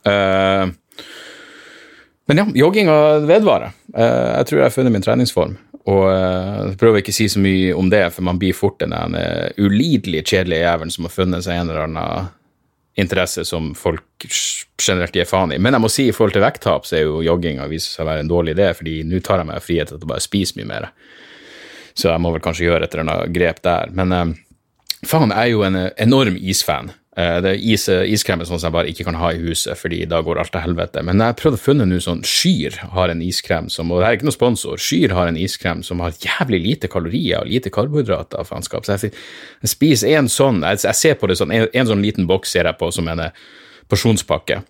men 2.26 2.38
ja, 2.38 2.44
jogginga 2.54 2.96
vedvarer. 3.26 3.72
jeg 3.94 4.46
tror 4.46 4.58
jeg 4.58 4.64
har 4.64 4.74
funnet 4.74 4.92
min 4.92 5.02
treningsform. 5.02 5.56
Og 5.86 6.02
jeg 6.10 6.70
uh, 6.72 6.78
prøver 6.80 6.98
ikke 7.00 7.14
å 7.14 7.16
si 7.20 7.28
så 7.30 7.40
mye 7.42 7.74
om 7.78 7.90
det, 7.92 8.02
for 8.14 8.26
man 8.26 8.40
blir 8.42 8.56
fort 8.58 8.80
den 8.82 8.94
uh, 8.94 9.46
ulidelig 9.60 10.24
kjedelige 10.26 10.64
jævelen 10.64 10.94
som 10.94 11.06
har 11.06 11.14
funnet 11.14 11.46
seg 11.46 11.60
en 11.60 11.70
eller 11.70 11.84
annen 11.84 12.32
interesse 12.96 13.44
som 13.44 13.70
folk 13.76 14.26
generelt 14.80 15.14
gir 15.14 15.28
faen 15.28 15.52
i. 15.52 15.60
Men 15.62 15.76
jeg 15.76 15.84
må 15.84 15.90
si 15.92 16.08
i 16.08 16.14
forhold 16.16 16.34
til 16.34 16.42
vekttap, 16.42 16.88
så 16.88 16.98
er 16.98 17.04
jo 17.04 17.22
jogginga 17.22 17.68
viser 17.70 17.92
seg 17.92 18.06
å 18.06 18.08
være 18.08 18.24
en 18.24 18.32
dårlig 18.32 18.56
idé, 18.56 18.70
fordi 18.74 18.96
nå 19.06 19.20
tar 19.22 19.42
jeg 19.42 19.50
meg 19.50 19.62
frihet 19.62 19.92
til 19.92 20.00
å 20.00 20.10
bare 20.10 20.24
spise 20.24 20.58
mye 20.58 20.70
mer. 20.72 20.88
Så 21.96 22.08
jeg 22.10 22.22
må 22.24 22.32
vel 22.34 22.42
kanskje 22.44 22.66
gjøre 22.66 22.88
et 22.88 22.96
eller 22.96 23.06
annet 23.06 23.34
grep 23.36 23.62
der. 23.64 23.92
Men 23.94 24.16
uh, 24.16 24.24
faen, 25.06 25.34
jeg 25.36 25.44
er 25.44 25.52
jo 25.52 25.66
en 25.68 25.82
enorm 26.08 26.40
isfan. 26.40 26.90
Eh, 27.16 27.38
det 27.40 27.52
er 27.54 27.62
is, 27.64 27.86
iskrem 27.88 28.42
er 28.42 28.48
sånn 28.48 28.60
som 28.60 28.68
jeg 28.68 28.74
bare 28.74 28.90
ikke 28.92 29.06
kan 29.08 29.16
ha 29.16 29.30
i 29.32 29.40
huset, 29.40 29.72
fordi 29.80 30.02
da 30.08 30.18
går 30.24 30.42
alt 30.42 30.52
til 30.52 30.60
helvete. 30.60 31.00
Men 31.06 31.22
jeg 31.22 31.32
har 31.32 31.38
prøvd 31.38 31.56
å 31.56 31.62
finne 31.62 31.86
noe 31.88 32.02
sånn 32.04 32.20
Skyr 32.28 32.76
har 32.92 33.12
en 33.12 33.22
iskrem 33.24 33.70
som 33.72 33.92
Og 33.92 34.02
det 34.02 34.08
er 34.08 34.18
ikke 34.18 34.28
noe 34.28 34.36
sponsor. 34.36 34.82
Skyr 34.82 35.14
har 35.16 35.30
en 35.30 35.40
iskrem 35.40 35.80
som 35.86 36.02
har 36.04 36.12
jævlig 36.20 36.60
lite 36.66 36.90
kalorier 36.92 37.40
og 37.40 37.48
lite 37.48 37.72
karbohydrater. 37.72 38.44
faenskap. 38.44 38.84
Så 38.84 38.98
jeg, 38.98 39.14
jeg 39.64 39.72
spiser 39.72 40.18
en 40.18 40.28
sånn 40.28 40.60
jeg, 40.60 40.82
jeg, 40.84 41.00
ser 41.00 41.16
på 41.16 41.30
det 41.30 41.38
sånn, 41.40 41.54
en, 41.56 41.88
sånn 41.88 42.04
liten 42.04 42.28
boks 42.28 42.52
ser 42.52 42.68
jeg 42.68 42.76
på 42.76 42.90
som 42.92 43.08
en 43.08 43.24
eh, 43.24 43.42
porsjonspakke. 43.88 44.60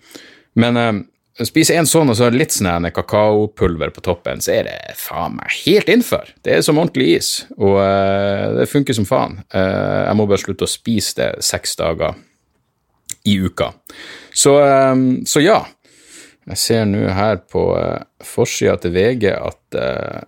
Men 0.63 0.79
eh, 0.79 1.03
spiser 1.51 1.81
en 1.81 1.91
sånn 1.91 2.15
og 2.15 2.21
så 2.21 2.31
litt 2.31 2.55
sånn 2.55 2.87
kakaopulver 2.95 3.91
på 3.91 4.05
toppen, 4.07 4.39
så 4.39 4.55
er 4.55 4.71
det 4.71 4.95
faen 5.01 5.35
meg 5.41 5.51
helt 5.65 5.91
innenfor. 5.91 6.31
Det 6.47 6.55
er 6.55 6.63
som 6.63 6.79
ordentlig 6.79 7.11
is, 7.19 7.33
og 7.59 7.77
uh, 7.83 8.55
det 8.57 8.71
funker 8.71 8.97
som 8.97 9.09
faen. 9.09 9.43
Uh, 9.53 10.07
jeg 10.07 10.17
må 10.17 10.25
bare 10.31 10.41
slutte 10.41 10.65
å 10.65 10.71
spise 10.71 11.19
det 11.19 11.29
seks 11.45 11.77
dager 11.83 12.17
i 13.27 13.39
uka. 13.41 13.73
Så, 14.35 14.65
ehm, 14.65 15.27
så 15.27 15.41
ja. 15.41 15.65
Jeg 16.47 16.59
ser 16.63 16.85
nå 16.87 17.09
her 17.11 17.41
på 17.51 17.63
uh, 17.75 18.05
forsida 18.23 18.77
til 18.79 18.93
VG 18.95 19.25
at, 19.35 19.63
uh, 19.75 20.21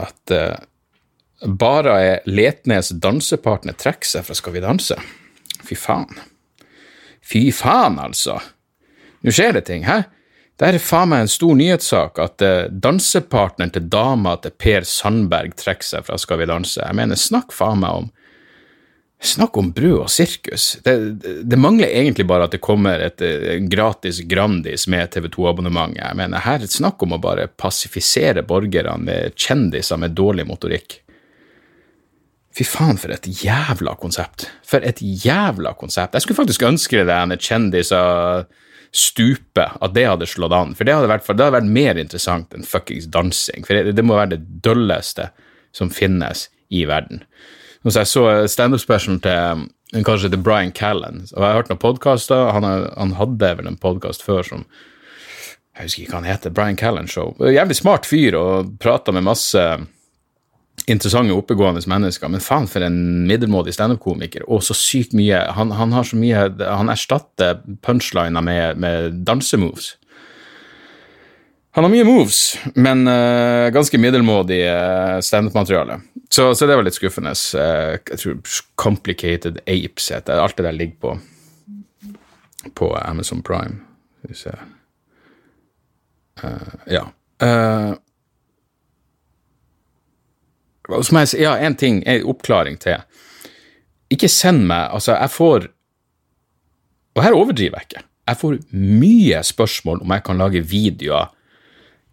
at 0.00 0.32
uh, 0.32 1.50
bare 1.60 1.96
er 2.00 2.30
Letnes 2.30 2.94
dansepartner 3.02 3.76
trekker 3.76 4.08
seg 4.08 4.24
fra 4.24 4.36
Skal 4.38 4.56
vi 4.56 4.62
danse. 4.64 4.96
Fy 5.66 5.76
faen. 5.76 6.22
Fy 7.20 7.50
faen, 7.52 8.00
altså. 8.00 8.38
Nå 9.20 9.34
skjer 9.36 9.58
det 9.58 9.66
ting, 9.68 9.84
hæ? 9.84 10.00
Det 10.56 10.70
er 10.70 10.80
faen 10.80 11.12
meg 11.12 11.26
en 11.26 11.32
stor 11.32 11.52
nyhetssak 11.56 12.18
at 12.20 12.42
dansepartneren 12.84 13.72
til 13.72 13.86
dama 13.92 14.34
til 14.40 14.52
Per 14.60 14.84
Sandberg 14.88 15.54
trekker 15.56 15.88
seg 15.88 16.08
fra 16.08 16.18
Skal 16.20 16.40
vi 16.40 16.48
danse. 16.48 16.80
Jeg 16.80 16.96
mener, 16.96 17.16
snakk 17.16 17.52
faen 17.56 17.80
meg 17.84 18.02
om 18.02 18.10
Snakk 19.20 19.58
om 19.60 19.68
brød 19.76 19.98
og 20.00 20.08
sirkus. 20.08 20.78
Det, 20.84 20.94
det, 21.44 21.58
mangler 21.60 21.90
egentlig 21.92 22.24
bare 22.26 22.46
at 22.48 22.54
det 22.54 22.62
kommer 22.64 23.02
et, 23.04 23.20
et 23.20 23.66
gratis 23.68 24.22
Grandis 24.24 24.86
med 24.88 25.12
TV2-abonnement. 25.12 25.92
Jeg 25.98 26.16
mener, 26.16 26.40
her 26.40 26.56
er 26.56 26.64
det 26.64 26.72
snakk 26.72 27.02
om 27.04 27.12
å 27.12 27.20
bare 27.20 27.50
passifisere 27.60 28.40
borgerne 28.48 28.96
med 29.04 29.36
kjendiser 29.36 30.00
med 30.00 30.16
dårlig 30.16 30.48
motorikk. 30.48 31.02
Fy 32.56 32.64
faen, 32.64 32.96
for 32.98 33.12
et 33.12 33.28
jævla 33.44 33.92
konsept. 34.00 34.48
For 34.66 34.80
et 34.88 35.04
jævla 35.04 35.74
konsept. 35.78 36.16
Jeg 36.16 36.24
skulle 36.24 36.40
faktisk 36.40 36.64
ønske 36.66 37.04
det 37.04 37.14
en 37.14 37.36
kjendiser 37.36 38.48
stupe, 38.90 39.68
at 39.68 39.94
det 39.94 40.08
hadde 40.08 40.26
slått 40.32 40.56
an. 40.56 40.72
For 40.74 40.88
det 40.88 40.96
hadde 40.96 41.12
vært, 41.12 41.28
det 41.28 41.44
hadde 41.44 41.58
vært 41.60 41.72
mer 41.76 42.00
interessant 42.00 42.56
enn 42.56 42.66
fuckings 42.66 43.06
dansing. 43.12 43.68
For 43.68 43.76
det, 43.76 43.94
det 44.00 44.06
må 44.06 44.16
være 44.18 44.38
det 44.38 44.62
dølleste 44.64 45.28
som 45.76 45.92
finnes 45.94 46.48
i 46.72 46.86
verden. 46.88 47.22
Så 47.80 47.96
jeg 47.96 48.08
så 48.10 48.24
standup-specialen 48.52 49.20
til 49.24 50.02
kanskje 50.04 50.28
til 50.30 50.42
Brian 50.44 50.72
Callan 50.76 51.22
og 51.32 51.38
jeg 51.38 51.46
har 51.46 51.56
hørt 51.56 51.70
noen 51.70 51.80
podkaster. 51.80 52.50
Han, 52.52 52.66
han, 52.66 53.14
hadde 53.16 53.54
vel 53.56 53.70
en 53.70 53.78
podkast 53.80 54.24
før 54.26 54.44
som 54.44 54.66
Jeg 55.78 55.86
husker 55.86 56.02
ikke 56.02 56.12
hva 56.12 56.20
han 56.20 56.28
heter. 56.28 56.52
Brian 56.52 56.76
Callan 56.76 57.08
Show. 57.08 57.32
Jævlig 57.40 57.78
smart 57.78 58.04
fyr 58.04 58.36
og 58.36 58.74
prata 58.82 59.14
med 59.16 59.24
masse 59.24 59.62
interessante, 60.90 61.32
oppegående 61.32 61.80
mennesker, 61.88 62.28
men 62.28 62.42
faen 62.44 62.68
for 62.68 62.84
en 62.84 63.24
middelmådig 63.28 63.72
standup-komiker. 63.72 64.44
Og 64.48 64.60
så 64.66 64.76
sykt 64.76 65.16
mye 65.16 65.40
Han, 65.56 65.72
han 65.72 65.92
har 65.96 66.04
så 66.04 66.18
mye 66.20 66.50
Han 66.60 66.92
erstatter 66.92 67.62
punchliner 67.80 68.44
med, 68.44 68.76
med 68.76 69.24
dansemoves. 69.24 69.94
Han 71.78 71.86
har 71.86 71.92
mye 71.92 72.04
moves, 72.04 72.58
men 72.74 73.06
uh, 73.06 73.70
ganske 73.72 73.98
middelmådig 73.98 74.64
uh, 74.66 75.20
standup-materiale. 75.22 76.00
Så, 76.32 76.54
så, 76.54 76.66
det 76.66 76.76
var 76.78 76.86
litt 76.86 76.94
skuffende. 76.94 77.32
Uh, 77.54 77.96
jeg 78.12 78.18
tror 78.22 78.52
Complicated 78.78 79.58
Apes 79.66 80.10
heter 80.14 80.38
Alt 80.38 80.56
det 80.60 80.66
der 80.68 80.76
ligger 80.76 81.00
på, 81.02 81.14
på 82.78 82.92
Amazon 83.02 83.42
Prime. 83.42 83.80
Skal 84.18 84.30
vi 84.30 84.38
se 84.38 84.58
Ja. 86.88 87.02
Uh, 87.42 87.96
må 90.90 91.22
jeg 91.22 91.42
ja, 91.42 91.56
en 91.58 91.76
ting, 91.78 92.02
en 92.06 92.24
oppklaring 92.30 92.78
til. 92.80 93.02
Ikke 94.10 94.28
send 94.28 94.64
meg 94.66 94.90
Altså, 94.90 95.14
jeg 95.14 95.30
får 95.30 95.68
Og 97.14 97.22
her 97.22 97.36
overdriver 97.36 97.78
jeg 97.78 97.86
ikke. 97.90 98.06
Jeg 98.28 98.36
får 98.40 98.56
mye 98.72 99.42
spørsmål 99.42 100.02
om 100.04 100.12
jeg 100.14 100.24
kan 100.24 100.38
lage 100.38 100.62
videoer 100.62 101.32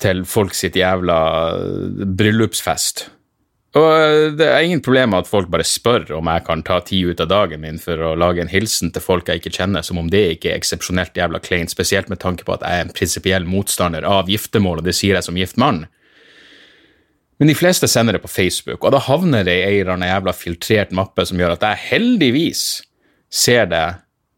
til 0.01 0.25
folk 0.25 0.53
sitt 0.57 0.75
jævla 0.77 1.17
bryllupsfest. 2.17 3.03
Og 3.77 4.37
det 4.39 4.47
er 4.47 4.63
ingen 4.63 4.81
problem 4.81 5.11
med 5.11 5.25
at 5.25 5.29
folk 5.29 5.49
bare 5.53 5.65
spør 5.67 6.07
om 6.17 6.29
jeg 6.31 6.45
kan 6.47 6.63
ta 6.65 6.79
tid 6.87 7.11
ut 7.11 7.21
av 7.21 7.29
dagen 7.29 7.61
min 7.61 7.77
for 7.81 7.99
å 8.01 8.15
lage 8.17 8.41
en 8.41 8.49
hilsen 8.51 8.93
til 8.95 9.03
folk 9.03 9.27
jeg 9.29 9.41
ikke 9.41 9.53
kjenner, 9.59 9.85
som 9.85 9.99
om 10.01 10.07
det 10.11 10.23
ikke 10.37 10.53
er 10.53 10.57
eksepsjonelt 10.57 11.17
jævla 11.19 11.41
kleint, 11.43 11.73
spesielt 11.73 12.09
med 12.09 12.21
tanke 12.23 12.47
på 12.47 12.55
at 12.55 12.63
jeg 12.65 12.79
er 12.79 12.87
en 12.87 12.95
prinsipiell 12.95 13.45
motstander 13.49 14.07
av 14.07 14.31
giftermål, 14.31 14.81
og 14.81 14.87
det 14.87 14.95
sier 14.97 15.19
jeg 15.19 15.27
som 15.27 15.37
gift 15.37 15.59
mann. 15.61 15.83
Men 17.37 17.51
de 17.51 17.57
fleste 17.57 17.89
sender 17.91 18.17
det 18.17 18.23
på 18.23 18.31
Facebook, 18.31 18.81
og 18.81 18.95
da 18.95 19.03
havner 19.03 19.45
det 19.45 19.59
i 19.59 19.67
ei 19.67 19.83
jævla 19.83 20.33
filtrert 20.33 20.95
mappe 20.95 21.27
som 21.27 21.37
gjør 21.37 21.57
at 21.57 21.67
jeg 21.67 21.83
heldigvis 21.91 22.63
ser 23.29 23.67
det 23.69 23.85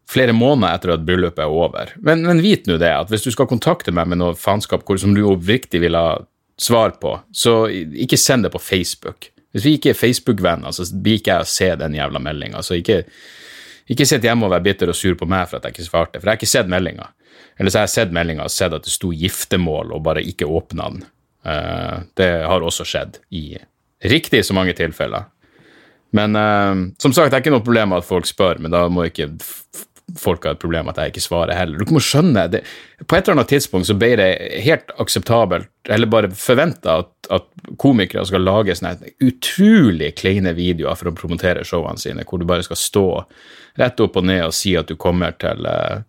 flere 0.10 0.34
måneder 0.34 0.74
etter 0.74 0.96
at 0.96 1.06
bryllupet 1.06 1.46
er 1.46 1.54
over. 1.54 1.94
Men, 2.02 2.26
men 2.26 2.42
vit 2.44 2.68
nå 2.68 2.80
det, 2.82 2.92
at 2.92 3.12
hvis 3.14 3.24
du 3.28 3.32
skal 3.32 3.48
kontakte 3.48 3.94
meg 3.96 4.10
med 4.10 4.20
noe 4.20 4.36
faenskap 4.36 4.84
som 4.98 5.14
du 5.16 5.22
oppriktig 5.30 5.84
vil 5.86 5.96
ha 5.96 6.18
svar 6.62 6.96
på, 7.02 7.16
så 7.32 7.68
ikke 7.70 8.18
send 8.20 8.46
det 8.46 8.52
på 8.54 8.62
Facebook. 8.62 9.30
Hvis 9.54 9.66
vi 9.66 9.76
ikke 9.78 9.94
er 9.94 9.98
Facebook-venner, 9.98 10.74
så 10.76 10.86
blir 10.94 11.20
ikke 11.20 11.38
jeg 11.38 11.46
å 11.46 11.50
se 11.50 11.70
den 11.80 11.96
jævla 11.98 12.22
meldinga. 12.22 12.62
Så 12.66 12.78
ikke, 12.78 13.02
ikke 13.90 14.06
sitt 14.06 14.26
hjemme 14.26 14.46
og 14.46 14.54
vær 14.54 14.66
bitter 14.66 14.92
og 14.92 14.98
sur 14.98 15.18
på 15.18 15.28
meg 15.30 15.48
for 15.50 15.58
at 15.58 15.66
jeg 15.66 15.78
ikke 15.78 15.88
svarte, 15.88 16.20
for 16.20 16.28
jeg 16.28 16.36
har 16.36 16.42
ikke 16.42 16.52
sett 16.52 16.70
meldinga. 16.70 17.10
Eller 17.60 17.74
så 17.74 17.82
har 17.82 17.90
jeg 17.90 17.96
sett 17.96 18.14
meldinga 18.16 18.46
og 18.46 18.54
sett 18.54 18.76
at 18.76 18.86
det 18.86 18.94
sto 18.94 19.10
giftermål, 19.16 19.96
og 19.96 20.06
bare 20.06 20.24
ikke 20.26 20.48
åpna 20.48 20.92
den. 20.94 21.04
Uh, 21.48 22.06
det 22.20 22.30
har 22.52 22.64
også 22.66 22.86
skjedd 22.88 23.22
i 23.36 23.58
riktig 24.12 24.44
så 24.46 24.56
mange 24.56 24.76
tilfeller. 24.78 25.28
Men 26.16 26.36
uh, 26.38 26.86
som 27.02 27.14
sagt, 27.16 27.32
det 27.32 27.40
er 27.40 27.44
ikke 27.44 27.56
noe 27.56 27.66
problem 27.66 27.94
med 27.94 28.04
at 28.04 28.08
folk 28.08 28.30
spør, 28.30 28.62
men 28.62 28.74
da 28.76 28.86
må 28.92 29.08
ikke 29.10 29.32
folk 30.18 30.46
har 30.46 30.56
et 30.56 30.62
problem 30.62 30.90
at 30.92 31.00
jeg 31.02 31.14
ikke 31.14 31.24
svarer 31.24 31.58
heller. 31.58 31.82
Du 31.82 31.94
må 31.94 32.02
skjønne, 32.04 32.48
det, 32.52 32.64
På 33.06 33.18
et 33.18 33.28
eller 33.28 33.40
annet 33.40 33.52
tidspunkt 33.54 33.90
så 33.90 33.96
ble 34.00 34.14
det 34.20 34.30
helt 34.66 34.94
akseptabelt, 35.00 35.70
eller 35.90 36.12
bare 36.12 36.32
forventa, 36.36 37.00
at, 37.04 37.12
at, 37.30 37.48
komikere 37.80 38.26
skal 38.26 38.42
lage 38.42 38.74
sånne 38.78 39.14
utrolig 39.22 40.14
kleine 40.18 40.56
videoer 40.58 40.98
for 40.98 41.12
å 41.12 41.16
promotere 41.18 41.66
showene 41.68 42.02
sine, 42.02 42.26
hvor 42.26 42.42
du 42.42 42.48
bare 42.50 42.66
skal 42.66 42.80
stå 42.80 43.06
rett 43.80 44.02
opp 44.02 44.18
og 44.18 44.26
ned 44.26 44.48
og 44.48 44.56
si 44.56 44.74
at 44.80 44.90
du 44.90 44.98
kommer 45.00 45.36
til 45.40 45.68
uh, 45.70 46.02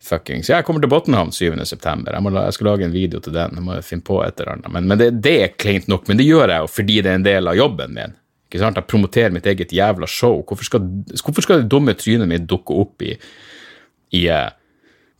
fuckings 0.00 0.50
Jeg 0.50 0.64
kommer 0.66 0.82
til 0.82 0.90
Bottenhavn 0.92 1.32
7.9. 1.32 1.64
Jeg, 1.64 2.34
jeg 2.36 2.56
skal 2.56 2.68
lage 2.68 2.86
en 2.86 2.94
video 2.94 3.20
til 3.20 3.36
den. 3.36 3.56
Jeg 3.58 3.66
må 3.66 3.80
finne 3.84 4.06
på 4.06 4.20
et 4.24 4.40
eller 4.40 4.56
annet. 4.56 4.72
Men, 4.76 4.88
men 4.90 5.00
det, 5.00 5.10
det, 5.24 5.36
er 5.44 5.56
kleint 5.56 5.88
nok. 5.90 6.08
Men 6.08 6.20
det 6.20 6.28
gjør 6.28 6.48
jeg 6.48 6.64
jo 6.64 6.72
fordi 6.72 7.00
det 7.00 7.12
er 7.12 7.20
en 7.20 7.28
del 7.28 7.50
av 7.50 7.58
jobben 7.58 7.96
min. 7.96 8.16
Ikke 8.50 8.64
sant? 8.64 8.78
Jeg 8.80 8.90
promoterer 8.90 9.30
mitt 9.30 9.46
eget 9.46 9.70
jævla 9.72 10.08
show. 10.10 10.40
Hvorfor 10.42 10.66
skal, 10.66 10.88
hvorfor 11.22 11.44
skal 11.46 11.62
det 11.62 11.70
dumme 11.70 11.94
trynet 11.94 12.26
mitt 12.26 12.48
dukke 12.50 12.74
opp 12.82 13.04
i, 13.06 13.12
i 14.18 14.24
eh, 14.26 14.48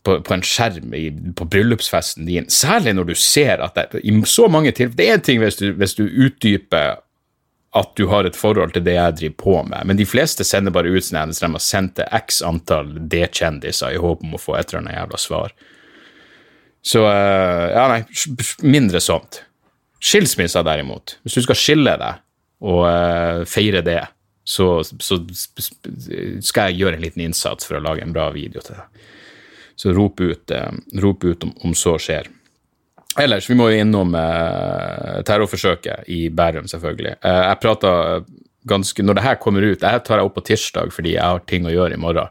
på, 0.03 0.17
på, 0.19 0.33
en 0.35 0.43
skjerm 0.43 0.91
i, 0.97 1.05
på 1.37 1.47
bryllupsfesten 1.47 2.27
din? 2.27 2.49
Særlig 2.51 2.97
når 2.97 3.13
du 3.13 3.15
ser 3.15 3.63
at 3.63 3.79
det, 3.79 4.01
i 4.03 4.13
så 4.27 4.49
mange 4.51 4.73
tilfeller 4.75 4.99
Det 4.99 5.07
er 5.07 5.15
en 5.15 5.23
ting 5.29 5.39
hvis 5.39 5.61
du, 5.61 5.69
hvis 5.79 5.95
du 5.95 6.03
utdyper 6.03 6.99
at 7.79 7.93
du 7.95 8.09
har 8.11 8.27
et 8.27 8.35
forhold 8.35 8.73
til 8.75 8.83
det 8.83 8.97
jeg 8.97 9.15
driver 9.15 9.35
på 9.39 9.53
med, 9.63 9.85
men 9.87 9.95
de 9.95 10.03
fleste 10.03 10.43
sender 10.43 10.73
bare 10.75 10.91
ut 10.91 11.05
sånn 11.07 11.21
at 11.21 11.37
de 11.39 11.47
har 11.53 11.63
sendt 11.63 11.93
til 12.01 12.17
x 12.17 12.41
antall 12.43 12.89
D-kjendiser 13.07 13.95
i 13.95 14.01
håp 14.01 14.25
om 14.27 14.35
å 14.35 14.41
få 14.41 14.57
et 14.59 14.67
eller 14.73 14.81
annet 14.81 14.97
jævla 14.97 15.19
svar. 15.23 15.53
Så 16.83 17.05
eh, 17.07 17.67
ja, 17.71 17.85
nei, 17.93 18.01
mindre 18.67 18.99
sånt. 18.99 19.45
Skilsmisser, 20.03 20.65
derimot. 20.67 21.15
Hvis 21.23 21.37
du 21.39 21.45
skal 21.45 21.59
skille 21.61 21.95
deg, 22.01 22.19
og 22.61 22.83
uh, 22.85 23.41
feire 23.49 23.81
det, 23.85 24.01
så, 24.45 24.81
så, 24.83 25.17
skal 26.41 26.69
jeg 26.69 26.81
gjøre 26.81 26.97
en 26.97 27.05
liten 27.05 27.23
innsats 27.25 27.67
for 27.67 27.77
å 27.77 27.83
lage 27.83 28.05
en 28.05 28.13
bra 28.13 28.29
video 28.33 28.61
til 28.65 28.77
deg. 28.77 29.07
Så 29.81 29.95
rop 29.97 30.21
ut, 30.21 30.53
uh, 30.53 30.69
rop 31.01 31.25
ut 31.25 31.47
om, 31.47 31.55
om, 31.65 31.73
så 31.77 31.95
skjer. 32.01 32.29
Ellers, 33.19 33.49
vi 33.49 33.57
må 33.59 33.71
jo 33.71 33.81
innom 33.81 34.13
uh, 34.15 35.19
terrorforsøket 35.27 36.07
i 36.13 36.23
Bærum, 36.29 36.69
selvfølgelig. 36.71 37.17
jeg 37.21 37.61
prata 37.61 37.91
ganske 38.69 39.03
Når 39.03 39.17
det 39.17 39.23
her 39.25 39.37
kommer 39.41 39.65
ut 39.65 39.81
Jeg 39.81 40.01
tar 40.05 40.19
jeg 40.19 40.27
opp 40.27 40.35
på 40.37 40.43
tirsdag 40.45 40.91
fordi 40.93 41.15
jeg 41.15 41.25
har 41.25 41.41
ting 41.49 41.65
å 41.65 41.73
gjøre 41.73 41.97
i 41.97 42.01
morgen. 42.01 42.29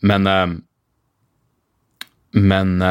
men 0.00 0.28
men 2.30 2.82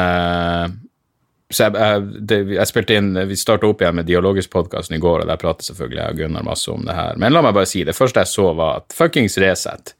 så 1.52 1.66
jeg, 1.66 1.74
jeg, 1.76 2.22
det, 2.24 2.38
jeg, 2.56 2.68
spilte 2.70 2.96
inn, 2.98 3.10
Vi 3.28 3.36
starta 3.36 3.68
opp 3.68 3.82
igjen 3.82 3.98
med 3.98 4.08
Dialogisk-podkasten 4.08 4.96
i 4.96 5.02
går, 5.02 5.22
og 5.22 5.28
der 5.28 5.40
prater 5.40 5.66
selvfølgelig 5.68 6.00
jeg 6.00 6.14
og 6.14 6.22
Gunnar 6.22 6.46
masse 6.46 6.72
om 6.72 6.86
det 6.86 6.96
her. 6.96 7.20
Men 7.20 7.34
la 7.34 7.42
meg 7.44 7.54
bare 7.56 7.68
si, 7.68 7.84
det 7.84 7.96
første 7.96 8.24
jeg 8.24 8.32
så, 8.32 8.48
var 8.56 8.80
at 8.80 8.96
fuckings 8.96 9.36
Resett, 9.42 9.94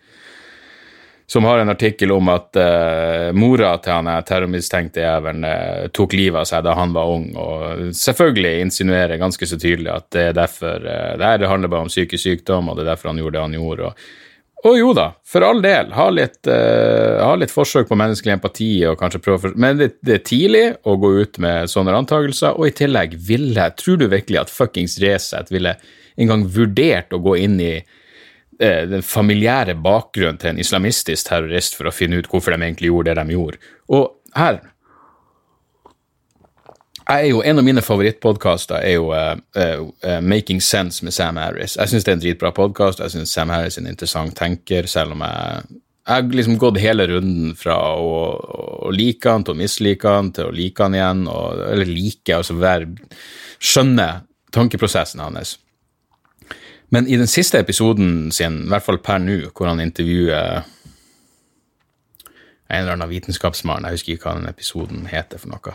som 1.27 1.47
har 1.49 1.61
en 1.61 1.73
artikkel 1.73 2.13
om 2.13 2.29
at 2.33 2.59
uh, 2.61 3.29
mora 3.37 3.75
til 3.81 3.97
han 3.97 4.11
terrormistenkte 4.29 5.05
jævelen 5.05 5.47
uh, 5.49 5.87
tok 5.97 6.17
livet 6.17 6.43
av 6.43 6.49
seg 6.49 6.67
da 6.67 6.75
han 6.77 6.93
var 6.97 7.13
ung, 7.13 7.31
og 7.41 7.95
selvfølgelig 7.97 8.67
insinuerer 8.67 9.21
ganske 9.21 9.49
så 9.49 9.61
tydelig 9.61 9.93
at 9.93 10.11
det 10.17 10.27
er 10.31 10.37
derfor 10.37 10.85
uh, 10.85 11.15
det 11.21 11.31
her 11.31 11.49
handler 11.49 11.73
bare 11.73 11.89
om 11.89 11.93
psykisk 11.93 12.25
sykdom, 12.25 12.69
og 12.69 12.77
det 12.77 12.85
er 12.85 12.93
derfor 12.93 13.13
han 13.13 13.21
gjorde 13.23 13.39
det 13.39 13.47
han 13.47 13.59
gjorde. 13.61 13.93
og 13.93 14.23
og 14.64 14.78
jo 14.78 14.92
da, 14.97 15.11
for 15.28 15.44
all 15.44 15.61
del, 15.64 15.90
ha 15.92 16.06
litt, 16.12 16.38
uh, 16.49 17.21
ha 17.21 17.35
litt 17.37 17.52
forsøk 17.52 17.90
på 17.90 17.99
menneskelig 18.00 18.33
empati, 18.38 18.68
og 18.88 18.97
kanskje 19.00 19.21
prøve 19.25 19.42
for, 19.42 19.59
men 19.61 19.80
det, 19.80 19.90
det, 20.00 20.16
er 20.16 20.25
tidlig 20.25 20.64
å 20.88 20.97
gå 21.00 21.11
ut 21.21 21.40
med 21.44 21.68
sånne 21.73 21.92
antakelser, 21.99 22.56
og 22.56 22.71
i 22.71 22.76
tillegg 22.76 23.18
ville 23.28 23.68
Tror 23.76 24.00
du 24.00 24.06
virkelig 24.09 24.40
at 24.40 24.52
fuckings 24.52 24.97
Resett 25.02 25.52
ville 25.52 25.76
engang 26.21 26.47
vurdert 26.49 27.12
å 27.12 27.21
gå 27.21 27.37
inn 27.44 27.59
i 27.61 27.75
uh, 27.76 28.83
den 28.88 29.04
familiære 29.04 29.76
bakgrunnen 29.85 30.40
til 30.40 30.54
en 30.54 30.62
islamistisk 30.64 31.28
terrorist 31.28 31.76
for 31.76 31.90
å 31.90 31.94
finne 31.94 32.23
ut 32.23 32.30
hvorfor 32.33 32.56
de 32.56 32.62
egentlig 32.62 32.92
gjorde 32.92 33.12
det 33.12 33.21
de 33.21 33.37
gjorde? 33.37 33.61
Og 33.92 34.14
her 34.38 34.62
jeg 37.09 37.21
er 37.21 37.31
jo, 37.31 37.43
En 37.45 37.59
av 37.61 37.65
mine 37.67 37.83
favorittpodkaster 37.85 38.81
er 38.81 38.95
jo 38.97 39.11
uh, 39.13 39.37
uh, 39.59 40.21
Making 40.25 40.63
Sense 40.63 41.05
med 41.05 41.13
Sam 41.13 41.37
Harris. 41.37 41.77
Jeg 41.77 41.89
syns 41.91 42.05
det 42.05 42.13
er 42.13 42.19
en 42.19 42.23
dritbra 42.25 42.53
podkast. 42.57 43.01
Jeg 43.01 43.13
syns 43.13 43.33
Sam 43.35 43.53
Harris 43.53 43.79
er 43.79 43.85
en 43.85 43.91
interessant 43.93 44.37
tenker, 44.37 44.89
selv 44.91 45.13
om 45.13 45.25
jeg, 45.27 45.65
jeg 46.05 46.15
har 46.15 46.37
liksom 46.41 46.59
gått 46.61 46.81
hele 46.81 47.07
runden 47.11 47.55
fra 47.57 47.77
å, 47.97 48.15
å 48.89 48.93
like 48.93 49.29
han 49.29 49.45
til 49.45 49.55
å 49.55 49.61
mislike 49.61 50.17
han, 50.17 50.33
til 50.37 50.49
å 50.49 50.55
like 50.55 50.83
han 50.85 50.97
igjen, 50.97 51.27
og, 51.29 51.61
eller 51.73 51.89
like, 51.89 52.35
altså 52.35 52.57
være 52.61 52.91
Skjønne 53.65 54.09
tankeprosessen 54.53 55.23
hans. 55.25 55.55
Men 56.93 57.07
i 57.09 57.17
den 57.17 57.31
siste 57.31 57.59
episoden 57.63 58.29
sin, 58.35 58.59
i 58.67 58.73
hvert 58.73 58.85
fall 58.85 59.01
per 59.01 59.23
nå, 59.23 59.39
hvor 59.57 59.71
han 59.71 59.81
intervjuer 59.81 60.67
en 62.69 62.83
eller 62.83 62.93
annen 62.97 63.09
vitenskapsmann, 63.09 63.87
jeg 63.89 63.97
husker 63.97 64.15
ikke 64.15 64.29
hva 64.29 64.37
den 64.43 64.51
episoden 64.51 65.09
heter 65.09 65.41
for 65.41 65.55
noe 65.55 65.75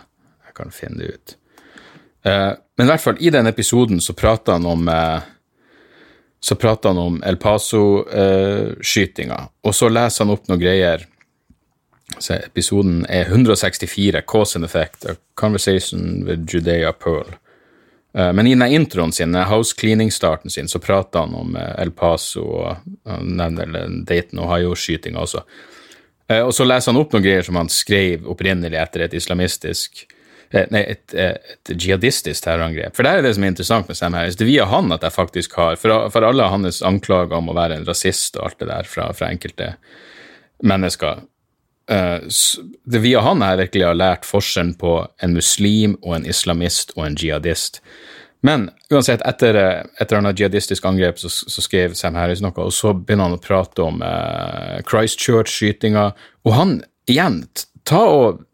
kan 0.60 0.76
finne 0.76 1.02
det 1.02 1.12
ut. 1.16 1.36
Uh, 2.28 2.54
men 2.78 2.86
i 2.86 2.92
hvert 2.92 3.04
fall, 3.04 3.20
i 3.20 3.32
den 3.34 3.48
episoden 3.48 4.04
så 4.04 4.14
prater 4.14 4.60
han 4.60 4.68
om 4.68 4.88
uh, 4.92 5.24
så 6.40 6.56
prater 6.56 6.90
han 6.90 6.98
om 6.98 7.24
El 7.24 7.38
Paso-skytinga, 7.38 9.48
og 9.64 9.76
så 9.76 9.90
leser 9.92 10.24
han 10.24 10.34
opp 10.36 10.48
noen 10.48 10.62
greier. 10.62 11.08
Så 12.18 12.34
episoden 12.40 13.06
er 13.12 13.26
164, 13.28 14.22
Cause 14.28 14.58
and 14.58 14.66
Effect, 14.66 15.06
A 15.06 15.16
Conversation 15.36 16.26
with 16.26 16.42
Judea 16.48 16.94
Pearl. 16.94 17.36
Eh, 18.14 18.34
men 18.34 18.48
i 18.48 18.56
den 18.56 18.68
introen 18.68 19.12
sin, 19.12 19.36
house 19.36 19.76
cleaning-starten 19.78 20.50
sin, 20.50 20.68
så 20.68 20.80
prater 20.80 21.20
han 21.20 21.36
om 21.36 21.56
eh, 21.56 21.82
El 21.82 21.92
Paso 21.92 22.42
og 22.42 22.76
Dayton 24.08 24.40
Ohio-skytinga 24.40 25.20
også. 25.20 25.44
Eh, 26.30 26.42
og 26.42 26.54
så 26.56 26.66
leser 26.66 26.92
han 26.92 27.02
opp 27.02 27.14
noen 27.14 27.26
greier 27.26 27.44
som 27.46 27.56
han 27.60 27.70
skrev 27.70 28.28
opprinnelig 28.32 28.80
etter 28.80 29.00
et 29.06 29.14
islamistisk 29.20 30.08
Nei, 30.50 30.82
et, 30.82 31.14
et 31.14 31.72
jihadistisk 31.76 32.42
terrorangrep. 32.42 32.96
For 32.98 33.06
det 33.06 33.12
er 33.12 33.26
det 33.26 33.36
som 33.38 33.44
er 33.46 33.52
interessant 33.54 33.90
med 33.90 33.98
Sam 34.00 34.16
Harris. 34.18 34.38
Det 34.38 34.48
er 34.48 34.50
via 34.50 34.70
han 34.70 34.90
at 34.96 35.04
jeg 35.06 35.14
faktisk 35.14 35.58
har 35.60 35.78
For, 35.78 36.08
for 36.10 36.26
alle 36.26 36.48
hans 36.50 36.82
anklager 36.86 37.38
om 37.38 37.52
å 37.52 37.58
være 37.58 37.78
en 37.78 37.86
rasist 37.86 38.40
og 38.40 38.48
alt 38.48 38.64
det 38.64 38.70
der 38.72 38.90
fra, 38.90 39.12
fra 39.14 39.30
enkelte 39.30 39.76
mennesker 40.66 41.22
Det 41.90 42.98
er 42.98 43.06
via 43.06 43.22
han 43.26 43.46
jeg 43.46 43.62
virkelig 43.62 43.86
har 43.86 43.98
lært 43.98 44.26
forskjellen 44.28 44.74
på 44.82 44.96
en 45.22 45.38
muslim 45.38 45.96
og 46.02 46.18
en 46.18 46.28
islamist 46.30 46.94
og 46.98 47.06
en 47.06 47.18
jihadist. 47.18 47.80
Men 48.46 48.70
uansett, 48.90 49.24
etter, 49.28 49.58
etter 50.00 50.28
et 50.30 50.40
jihadistisk 50.40 50.86
angrep, 50.86 51.18
så, 51.20 51.30
så, 51.30 51.64
skrev 51.66 51.96
Sam 51.98 52.16
Harris 52.16 52.44
noe, 52.44 52.54
og 52.56 52.72
så 52.74 52.94
begynner 52.96 53.28
han 53.28 53.40
å 53.40 53.42
prate 53.44 53.84
om 53.84 54.00
uh, 54.06 54.80
Christchurch-skytinga, 54.88 56.06
og 56.48 56.56
han 56.56 56.78
igjen 57.10 57.42
ta 57.90 58.06
og 58.06 58.46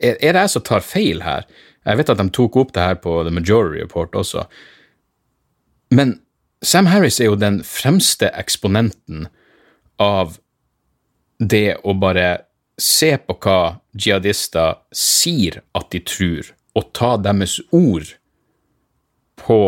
er, 0.00 0.16
er 0.20 0.36
det 0.36 0.44
jeg 0.46 0.54
som 0.54 0.64
tar 0.66 0.84
feil 0.84 1.22
her? 1.24 1.46
Jeg 1.86 2.00
vet 2.00 2.10
at 2.12 2.20
de 2.20 2.28
tok 2.34 2.56
opp 2.60 2.72
det 2.74 2.82
her 2.82 2.98
på 3.02 3.20
The 3.24 3.32
Majority 3.34 3.82
Report 3.82 4.16
også, 4.18 4.46
men 5.94 6.18
Sam 6.64 6.88
Harris 6.90 7.20
er 7.20 7.30
jo 7.30 7.36
den 7.38 7.60
fremste 7.62 8.30
eksponenten 8.34 9.28
av 10.02 10.38
det 11.38 11.76
å 11.84 11.94
bare 11.94 12.46
se 12.80 13.12
på 13.20 13.36
hva 13.40 13.60
jihadister 13.96 14.80
sier 14.92 15.60
at 15.76 15.90
de 15.92 16.00
tror, 16.04 16.48
og 16.76 16.90
ta 16.96 17.14
deres 17.20 17.58
ord 17.72 18.08
på 19.40 19.60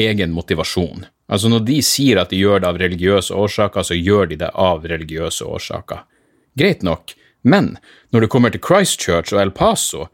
egen 0.00 0.32
motivasjon. 0.36 1.04
Altså 1.28 1.48
Når 1.48 1.64
de 1.68 1.80
sier 1.84 2.20
at 2.20 2.32
de 2.32 2.40
gjør 2.40 2.60
det 2.60 2.68
av 2.68 2.78
religiøse 2.80 3.34
årsaker, 3.34 3.84
så 3.84 3.96
gjør 3.96 4.30
de 4.32 4.40
det 4.44 4.50
av 4.54 4.84
religiøse 4.84 5.44
årsaker. 5.48 6.04
Greit 6.54 6.84
nok, 6.86 7.14
men 7.44 7.74
når 8.12 8.24
det 8.24 8.30
kommer 8.32 8.52
til 8.52 8.62
Christchurch 8.64 9.34
og 9.34 9.42
El 9.42 9.52
Paso, 9.56 10.08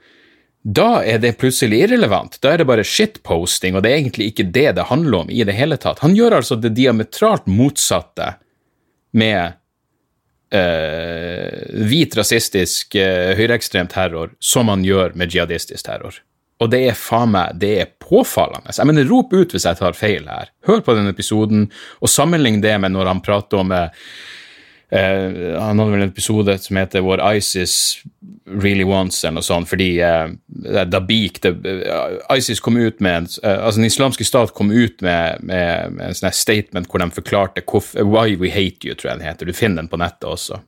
da 0.61 1.01
er 1.07 1.21
det 1.23 1.39
plutselig 1.41 1.79
irrelevant. 1.87 2.37
Da 2.43 2.53
er 2.53 2.61
det 2.61 2.69
bare 2.69 2.85
shitposting, 2.85 3.77
og 3.77 3.85
det 3.85 3.93
er 3.93 4.01
egentlig 4.03 4.33
ikke 4.33 4.51
det 4.53 4.67
det 4.77 4.89
handler 4.91 5.25
om 5.25 5.31
i 5.33 5.45
det 5.47 5.57
hele 5.57 5.79
tatt. 5.81 6.03
Han 6.05 6.17
gjør 6.17 6.41
altså 6.41 6.59
det 6.61 6.75
diametralt 6.77 7.49
motsatte 7.49 8.35
med 9.17 9.57
uh, 10.53 11.87
hvit 11.89 12.17
rasistisk 12.19 12.99
uh, 13.01 13.33
høyreekstrem 13.39 13.89
terror 13.91 14.35
som 14.39 14.69
han 14.69 14.85
gjør 14.85 15.17
med 15.17 15.33
jihadistisk 15.33 15.89
terror. 15.89 16.21
Og 16.61 16.69
det 16.69 16.83
er 16.91 16.99
faen 16.99 17.33
meg 17.33 17.57
det 17.61 17.71
er 17.81 17.93
påfallende. 18.05 18.75
Jeg 18.77 18.89
mener, 18.89 19.09
Rop 19.09 19.33
ut 19.33 19.55
hvis 19.55 19.65
jeg 19.65 19.79
tar 19.79 19.97
feil 19.97 20.29
her. 20.29 20.53
Hør 20.69 20.83
på 20.85 20.97
den 20.99 21.09
episoden, 21.09 21.71
og 22.05 22.13
sammenlign 22.13 22.61
det 22.61 22.77
med 22.83 22.93
når 22.93 23.15
han 23.15 23.23
prater 23.25 23.63
om 23.63 23.73
eh, 23.73 23.89
Uh, 24.91 25.61
han 25.61 25.79
hadde 25.79 25.93
vel 25.93 26.03
en 26.03 26.09
episode 26.09 26.57
som 26.59 26.79
heter 26.81 27.05
What 27.07 27.21
ISIS 27.37 28.03
Really 28.51 28.83
Wants, 28.85 29.21
eller 29.23 29.39
noe 29.39 29.47
sånt, 29.47 29.69
fordi 29.71 30.01
uh, 30.03 30.33
Dabik 30.91 31.39
det, 31.45 31.53
uh, 31.63 32.17
ISIS 32.35 32.59
kom 32.61 32.75
ut 32.81 32.99
med 32.99 33.21
en, 33.21 33.29
altså 33.45 33.79
Den 33.79 33.87
islamske 33.87 34.27
stat 34.27 34.51
kom 34.57 34.73
ut 34.75 34.99
med, 35.07 35.45
med, 35.47 35.95
med 35.95 36.09
en 36.09 36.19
sånn 36.19 36.35
statement 36.35 36.91
hvor 36.91 37.05
de 37.05 37.11
forklarte 37.15 37.63
Why 38.03 38.35
We 38.41 38.51
Hate 38.51 38.91
You, 38.91 38.99
tror 38.99 39.13
jeg 39.13 39.21
den 39.21 39.29
heter. 39.29 39.47
Du 39.47 39.55
finner 39.55 39.85
den 39.85 39.93
på 39.93 40.01
nettet 40.03 40.27
også. 40.27 40.59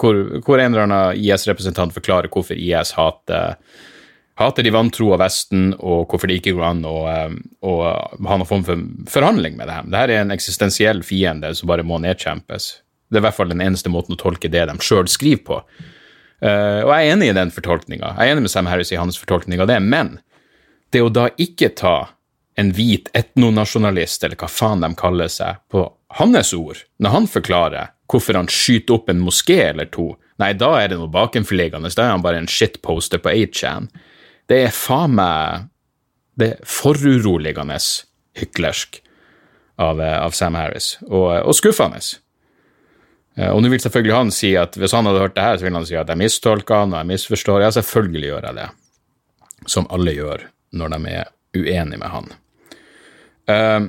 hvor, 0.00 0.22
hvor 0.46 0.58
en 0.62 0.72
eller 0.72 0.86
annen 0.86 1.20
IS-representant 1.20 1.92
forklarer 1.92 2.32
hvorfor 2.32 2.56
IS 2.56 2.94
hater 2.96 3.58
hater 4.38 4.62
de 4.62 4.70
vantro 4.70 5.10
av 5.12 5.18
Vesten, 5.18 5.72
og 5.82 6.06
hvorfor 6.06 6.30
det 6.30 6.38
ikke 6.38 6.52
går 6.54 6.68
an 6.68 6.84
å, 6.86 6.98
å 7.66 7.72
ha 7.82 8.36
noen 8.38 8.46
form 8.46 8.62
for 8.64 8.84
forhandling 9.10 9.56
med 9.58 9.66
dem. 9.66 9.88
Dette 9.90 10.14
er 10.14 10.22
en 10.22 10.30
eksistensiell 10.30 11.02
fiende 11.02 11.50
som 11.58 11.66
bare 11.68 11.82
må 11.82 11.98
nedkjempes. 12.04 12.76
Det 13.08 13.18
er 13.18 13.22
i 13.22 13.26
hvert 13.26 13.38
fall 13.38 13.52
den 13.52 13.64
eneste 13.64 13.90
måten 13.92 14.16
å 14.16 14.20
tolke 14.20 14.50
det 14.52 14.66
de 14.68 14.76
sjøl 14.84 15.08
skriver 15.10 15.44
på. 15.46 15.60
Uh, 16.38 16.84
og 16.84 16.92
jeg 16.92 17.08
er 17.08 17.12
enig 17.16 17.32
i 17.32 17.36
den 17.36 17.50
fortolkninga. 17.50 18.12
Jeg 18.14 18.28
er 18.28 18.36
enig 18.36 18.46
med 18.46 18.52
Sam 18.52 18.68
Harris 18.70 18.92
i 18.94 19.00
hans 19.00 19.18
fortolkning 19.18 19.62
av 19.64 19.70
det, 19.70 19.80
men 19.82 20.18
det 20.94 21.02
å 21.02 21.10
da 21.12 21.26
ikke 21.40 21.72
ta 21.76 21.96
en 22.58 22.72
hvit 22.74 23.10
etnonasjonalist, 23.14 24.24
eller 24.24 24.38
hva 24.38 24.48
faen 24.50 24.82
de 24.82 24.90
kaller 24.98 25.30
seg, 25.30 25.60
på 25.70 25.84
hans 26.18 26.52
ord, 26.56 26.82
når 26.98 27.14
han 27.14 27.28
forklarer 27.30 27.92
hvorfor 28.08 28.38
han 28.38 28.48
skyter 28.50 28.96
opp 28.96 29.10
en 29.12 29.20
moské 29.20 29.58
eller 29.68 29.90
to, 29.92 30.10
nei, 30.40 30.54
da 30.56 30.72
er 30.80 30.90
det 30.90 30.98
noe 30.98 31.12
bakenforliggende, 31.12 31.90
da 31.92 32.06
er 32.06 32.14
han 32.16 32.24
bare 32.24 32.40
en 32.40 32.48
shitposter 32.50 33.20
på 33.22 33.34
8chan. 33.44 33.90
Det 34.48 34.62
er 34.64 34.74
faen 34.74 35.18
meg 35.18 35.68
Det 36.38 36.46
er 36.52 36.66
foruroligende 36.70 37.74
hyklersk 38.38 39.00
av, 39.82 40.00
eh, 40.00 40.18
av, 40.22 40.30
Sam 40.30 40.54
Harris, 40.54 40.92
og, 41.08 41.32
og 41.42 41.56
skuffende. 41.58 41.98
Eh, 43.38 43.50
og 43.52 43.62
nå 43.62 43.70
vil 43.72 43.82
selvfølgelig 43.82 44.16
han 44.16 44.32
si 44.34 44.52
at 44.58 44.76
hvis 44.78 44.96
han 44.96 45.06
hadde 45.08 45.22
hørt 45.22 45.36
det 45.36 45.46
her, 45.46 45.58
så 45.58 45.68
vil 45.68 45.78
han 45.78 45.86
si 45.88 45.98
at 45.98 46.10
jeg 46.10 46.20
mistolker 46.20 46.82
han 46.82 46.94
og 46.94 47.02
jeg 47.02 47.10
misforstår. 47.12 47.64
Ja, 47.64 47.74
selvfølgelig 47.78 48.32
gjør 48.32 48.48
jeg 48.50 48.58
det, 48.58 48.70
som 49.66 49.86
alle 49.94 50.16
gjør 50.16 50.48
når 50.78 50.96
de 50.96 51.14
er 51.14 51.30
uenige 51.56 52.00
med 52.00 52.10
han. 52.12 52.34
Uh, 53.48 53.86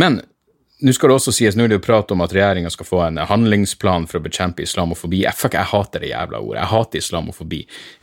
men 0.00 0.22
nå 0.84 0.92
skal 0.92 1.10
det 1.10 1.16
også 1.16 1.32
sies, 1.32 1.56
nå 1.56 1.64
er 1.64 1.72
det 1.72 1.78
jo 1.78 1.84
prat 1.84 2.10
om 2.12 2.22
at 2.24 2.32
regjeringa 2.34 2.70
skal 2.72 2.86
få 2.88 3.00
en 3.06 3.20
handlingsplan 3.28 4.08
for 4.10 4.18
å 4.18 4.24
bekjempe 4.24 4.64
islamofobi. 4.64 5.22
Jeg, 5.22 5.36
fuck, 5.38 5.54
jeg 5.56 5.70
hater 5.70 6.02
det 6.02 6.10
jævla 6.10 6.40
ordet. 6.42 6.58
Jeg 6.58 6.70
hater 6.72 7.00
islamofobi. 7.00 7.60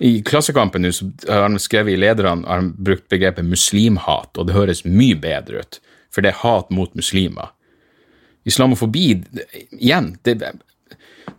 I 0.08 0.12
Klassekampen 0.26 0.86
nå 0.86 0.92
har 1.28 1.46
han 1.46 1.60
skrevet 1.62 1.94
i 1.94 2.00
lederne 2.00 2.48
har 2.48 2.62
han 2.64 2.72
brukt 2.78 3.06
begrepet 3.12 3.46
muslimhat, 3.46 4.34
og 4.34 4.48
det 4.48 4.56
høres 4.58 4.86
mye 4.88 5.20
bedre 5.20 5.62
ut, 5.62 5.82
for 6.14 6.26
det 6.26 6.32
er 6.32 6.42
hat 6.42 6.72
mot 6.74 6.96
muslimer. 6.98 7.52
Islamofobi 8.48 9.24
Igjen, 9.78 10.18
det, 10.24 10.36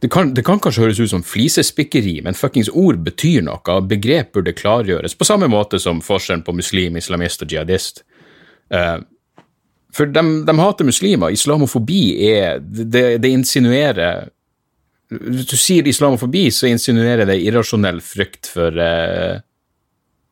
det, 0.00 0.08
kan, 0.08 0.34
det, 0.34 0.44
kan, 0.46 0.60
kanskje 0.62 0.84
høres 0.84 1.00
ut 1.00 1.10
som 1.10 1.24
flisespikkeri, 1.26 2.20
men 2.22 2.38
fuckings 2.38 2.70
ord 2.72 3.00
betyr 3.06 3.42
noe, 3.46 3.78
begrep 3.88 4.32
burde 4.36 4.54
klargjøres, 4.56 5.16
på 5.18 5.26
samme 5.26 5.50
måte 5.50 5.80
som 5.82 6.02
forskjellen 6.04 6.44
på 6.46 6.54
muslim, 6.58 6.98
islamist 7.00 7.42
og 7.42 7.54
jihadist. 7.54 8.04
Uh, 8.72 9.00
for 9.92 10.08
de, 10.08 10.22
de, 10.46 10.54
hater 10.56 10.88
muslimer. 10.88 11.34
Islamofobi 11.34 12.04
er 12.30 12.62
Det, 12.64 13.18
det 13.20 13.28
insinuerer 13.28 14.30
Hvis 15.12 15.50
du 15.50 15.58
sier 15.60 15.84
islamofobi, 15.84 16.46
så 16.50 16.70
insinuerer 16.70 17.28
det 17.28 17.42
irrasjonell 17.44 18.00
frykt 18.00 18.48
for 18.48 18.72
uh, 18.72 19.42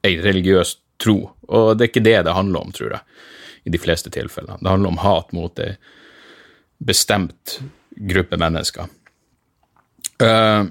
ei 0.01 0.15
religiøs 0.25 0.79
tro, 1.01 1.19
og 1.49 1.75
det 1.77 1.85
er 1.85 1.91
ikke 1.91 2.05
det 2.05 2.19
det 2.25 2.33
handler 2.37 2.65
om, 2.65 2.73
tror 2.73 2.95
jeg, 2.95 3.19
i 3.69 3.73
de 3.75 3.81
fleste 3.81 4.13
tilfellene. 4.13 4.57
Det 4.61 4.71
handler 4.71 4.95
om 4.95 5.03
hat 5.03 5.35
mot 5.37 5.53
det 5.57 5.75
bestemt 6.81 7.61
gruppe 8.11 8.39
mennesker. 8.41 8.89
Uh, 10.21 10.69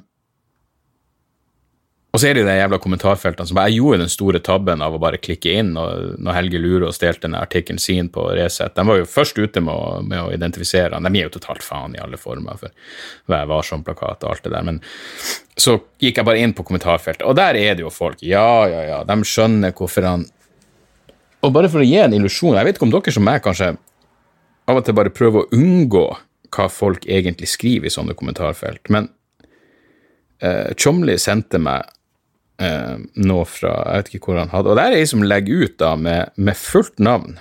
og 2.09 2.17
så 2.17 2.31
er 2.31 2.39
det 2.39 2.45
de 2.47 2.55
jævla 2.57 2.79
kommentarfeltene 2.81 3.45
som 3.45 3.57
Jeg 3.61 3.75
gjorde 3.77 4.01
den 4.01 4.09
store 4.09 4.39
tabben 4.41 4.81
av 4.81 4.95
å 4.95 5.01
bare 5.01 5.19
klikke 5.21 5.51
inn 5.61 5.75
når, 5.75 6.15
når 6.17 6.37
Helge 6.39 6.61
Lurås 6.61 6.97
delte 7.01 7.27
den 7.27 7.37
artikkelen 7.37 7.81
sin 7.81 8.09
på 8.09 8.23
Resett. 8.33 8.73
De 8.73 8.85
var 8.87 8.97
jo 8.97 9.05
først 9.05 9.37
ute 9.37 9.61
med 9.61 9.73
å, 9.75 9.99
med 10.01 10.23
å 10.23 10.31
identifisere 10.33 10.95
han. 10.95 11.05
De 11.05 11.13
gir 11.13 11.27
jo 11.27 11.35
totalt 11.37 11.61
faen 11.65 11.93
i 11.93 12.01
alle 12.01 12.17
former 12.17 12.57
for 12.57 12.73
Vær 13.29 13.45
varsom-plakat 13.51 14.25
og 14.25 14.31
alt 14.31 14.47
det 14.47 14.53
der. 14.55 14.65
Men 14.65 14.81
så 15.53 15.77
gikk 16.01 16.17
jeg 16.17 16.29
bare 16.31 16.41
inn 16.41 16.55
på 16.57 16.65
kommentarfeltet, 16.65 17.27
og 17.29 17.37
der 17.37 17.59
er 17.59 17.77
det 17.77 17.85
jo 17.85 17.93
folk. 17.93 18.23
Ja, 18.25 18.65
ja, 18.71 18.81
ja, 18.89 18.99
de 19.05 19.19
skjønner 19.27 19.75
hvorfor 19.77 20.09
han 20.09 20.25
Og 21.45 21.53
bare 21.53 21.69
for 21.69 21.83
å 21.83 21.85
gi 21.85 21.99
en 22.01 22.13
illusjon 22.15 22.57
Jeg 22.57 22.67
vet 22.67 22.77
ikke 22.79 22.87
om 22.87 22.93
dere 22.95 23.13
som 23.13 23.23
meg 23.27 23.43
kanskje 23.45 23.75
av 24.69 24.79
og 24.79 24.85
til 24.85 24.97
bare 24.97 25.13
prøve 25.13 25.43
å 25.43 25.49
unngå 25.55 26.05
hva 26.53 26.67
folk 26.71 27.05
egentlig 27.09 27.49
skriver 27.51 27.89
i 27.89 27.93
sånne 27.93 28.15
kommentarfelt. 28.17 28.89
Men 28.93 29.09
eh, 30.41 30.71
Chomli 30.77 31.17
sendte 31.21 31.61
meg 31.61 31.89
eh, 32.61 32.97
noe 33.21 33.45
fra 33.49 33.75
Jeg 33.83 34.01
vet 34.03 34.13
ikke 34.13 34.31
hvor 34.31 34.41
han 34.41 34.53
hadde 34.53 34.71
Og 34.71 34.79
det 34.79 34.85
er 34.85 34.97
ei 34.99 35.09
som 35.09 35.25
legger 35.25 35.65
ut 35.65 35.77
da 35.81 35.93
med, 35.99 36.33
med 36.37 36.57
fullt 36.57 36.97
navn. 37.01 37.37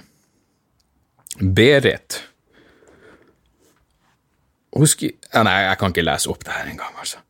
Berit. 1.39 2.23
Husker, 4.79 5.15
nei, 5.47 5.59
jeg 5.65 5.81
kan 5.81 5.95
ikke 5.95 6.07
lese 6.07 6.31
opp 6.31 6.45
det 6.45 6.55
her 6.55 6.69
engang, 6.71 6.93
altså. 7.01 7.23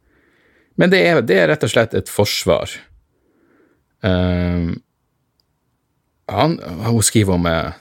Men 0.78 0.92
det 0.92 1.00
er, 1.06 1.20
det 1.26 1.36
er, 1.38 1.48
rett 1.50 1.64
og 1.66 1.70
slett 1.72 1.94
et 1.96 2.10
forsvar. 2.10 2.70
Uh, 4.04 4.76
han, 6.30 6.54
hun 6.84 7.02
skriver 7.02 7.34
om 7.34 7.48
uh, 7.50 7.78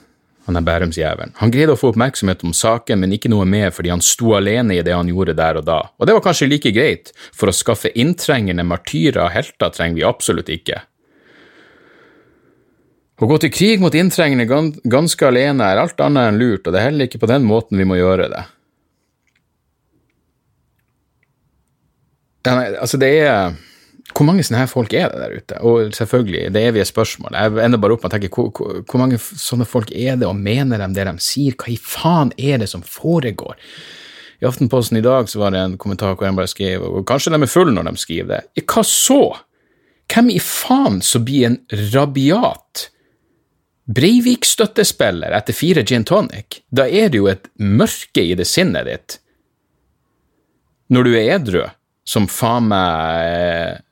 han 0.48 0.56
er 0.56 0.64
Bærumsjævelen. 0.64 1.34
Han 1.42 1.50
greide 1.52 1.74
å 1.74 1.78
få 1.78 1.90
oppmerksomhet 1.92 2.40
om 2.46 2.54
saken, 2.56 3.02
men 3.02 3.12
ikke 3.12 3.28
noe 3.28 3.44
mer 3.48 3.68
fordi 3.74 3.92
han 3.92 4.04
sto 4.04 4.32
alene 4.38 4.78
i 4.78 4.84
det 4.84 4.94
han 4.96 5.10
gjorde 5.12 5.36
der 5.36 5.60
og 5.60 5.66
da, 5.68 5.82
og 5.92 6.08
det 6.08 6.14
var 6.16 6.24
kanskje 6.24 6.48
like 6.48 6.72
greit, 6.72 7.12
for 7.36 7.52
å 7.52 7.56
skaffe 7.56 7.92
inntrengende 7.92 8.64
martyrer 8.64 9.26
og 9.26 9.34
helter 9.34 9.74
trenger 9.74 10.00
vi 10.00 10.06
absolutt 10.08 10.48
ikke. 10.52 10.80
Å 13.18 13.26
gå 13.26 13.36
til 13.42 13.52
krig 13.52 13.82
mot 13.82 13.94
inntrengende 13.98 14.46
ganske 14.88 15.26
alene 15.26 15.68
er 15.68 15.82
alt 15.82 16.00
annet 16.00 16.30
enn 16.30 16.40
lurt, 16.40 16.64
og 16.64 16.72
det 16.72 16.80
er 16.80 16.88
heller 16.92 17.10
ikke 17.10 17.20
på 17.20 17.28
den 17.28 17.44
måten 17.44 17.80
vi 17.80 17.86
må 17.88 17.98
gjøre 17.98 18.30
det. 18.32 18.44
Altså, 22.48 22.96
det 22.96 23.10
er 23.20 23.56
Hvor 24.16 24.24
mange 24.26 24.42
sånne 24.46 24.62
her 24.62 24.70
folk 24.70 24.94
er 24.96 25.12
det 25.12 25.20
der 25.20 25.34
ute? 25.36 25.58
Og 25.68 25.94
selvfølgelig, 25.94 26.48
det 26.54 26.64
evige 26.70 26.86
spørsmål. 26.88 27.36
Jeg 27.36 27.64
ender 27.66 27.80
bare 27.82 27.94
opp 27.94 28.04
med 28.04 28.10
å 28.10 28.14
tenke 28.16 28.30
hvor, 28.32 28.48
hvor, 28.56 28.80
hvor 28.88 29.02
mange 29.02 29.20
sånne 29.20 29.66
folk 29.68 29.92
er 29.92 30.16
det, 30.18 30.26
og 30.26 30.38
mener 30.38 30.80
de 30.80 30.88
det 30.96 31.06
de 31.10 31.14
sier? 31.22 31.56
Hva 31.58 31.72
i 31.74 31.78
faen 31.78 32.32
er 32.40 32.62
det 32.62 32.70
som 32.72 32.82
foregår? 32.82 33.58
I 34.38 34.46
Aftenposten 34.46 35.00
i 35.00 35.04
dag 35.04 35.28
så 35.28 35.42
var 35.42 35.52
det 35.52 35.60
en 35.60 35.78
kommentar 35.80 36.14
hvor 36.14 36.28
en 36.28 36.38
bare 36.38 36.50
skrev 36.50 36.84
og 36.86 37.02
kanskje 37.08 37.34
de 37.34 37.42
er 37.42 37.50
fulle 37.50 37.74
når 37.74 37.90
de 37.90 38.00
skriver 38.00 38.30
det. 38.36 38.64
Hva 38.70 38.84
så? 38.86 39.22
Hvem 40.08 40.30
i 40.32 40.38
faen 40.40 41.02
som 41.04 41.24
blir 41.26 41.50
en 41.50 41.58
rabiat 41.92 42.88
Breivik-støttespiller 43.88 45.32
etter 45.32 45.56
fire 45.56 45.82
gin 45.84 46.04
tonic? 46.04 46.62
Da 46.68 46.84
er 46.86 47.08
det 47.08 47.22
jo 47.22 47.28
et 47.30 47.48
mørke 47.56 48.20
i 48.20 48.36
det 48.36 48.46
sinnet 48.48 48.88
ditt. 48.88 49.18
Når 50.92 51.04
du 51.04 51.14
er 51.16 51.30
edru, 51.36 51.62
som 52.08 52.28
faen 52.28 52.68
meg 52.70 53.82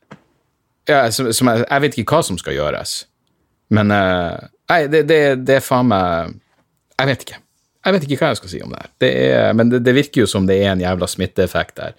ja, 0.88 1.00
som, 1.12 1.32
som 1.34 1.50
jeg, 1.52 1.64
jeg, 1.64 1.82
vet 1.84 1.98
ikke 1.98 2.16
hva 2.16 2.22
som 2.26 2.38
skal 2.40 2.56
gjøres, 2.58 2.98
men 3.74 3.90
uh, 3.94 4.36
Nei, 4.66 4.80
det, 4.90 5.04
det, 5.06 5.18
det 5.46 5.60
er 5.60 5.62
faen 5.62 5.86
meg 5.86 6.32
Jeg 6.96 7.06
vet 7.06 7.20
ikke. 7.22 7.36
Jeg 7.86 7.94
vet 7.94 8.06
ikke 8.06 8.16
hva 8.18 8.30
jeg 8.32 8.38
skal 8.40 8.50
si 8.50 8.60
om 8.64 8.72
det 8.72 8.80
her. 8.80 8.88
Det 8.98 9.10
er, 9.28 9.52
men 9.54 9.70
det, 9.70 9.92
virker 9.94 10.24
jo 10.24 10.30
som 10.30 10.46
det 10.48 10.56
er 10.58 10.72
en 10.72 10.82
jævla 10.82 11.06
smitteeffekt 11.06 11.76
der. 11.78 11.94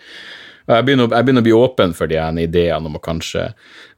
Jeg 0.68 0.84
begynner, 0.84 1.08
jeg 1.16 1.24
begynner, 1.24 1.44
å 1.44 1.46
bli 1.46 1.54
åpen 1.56 1.94
for 1.96 2.12
de 2.12 2.20
ideene 2.44 2.90
om 2.90 2.98
å 2.98 3.04
kanskje 3.04 3.46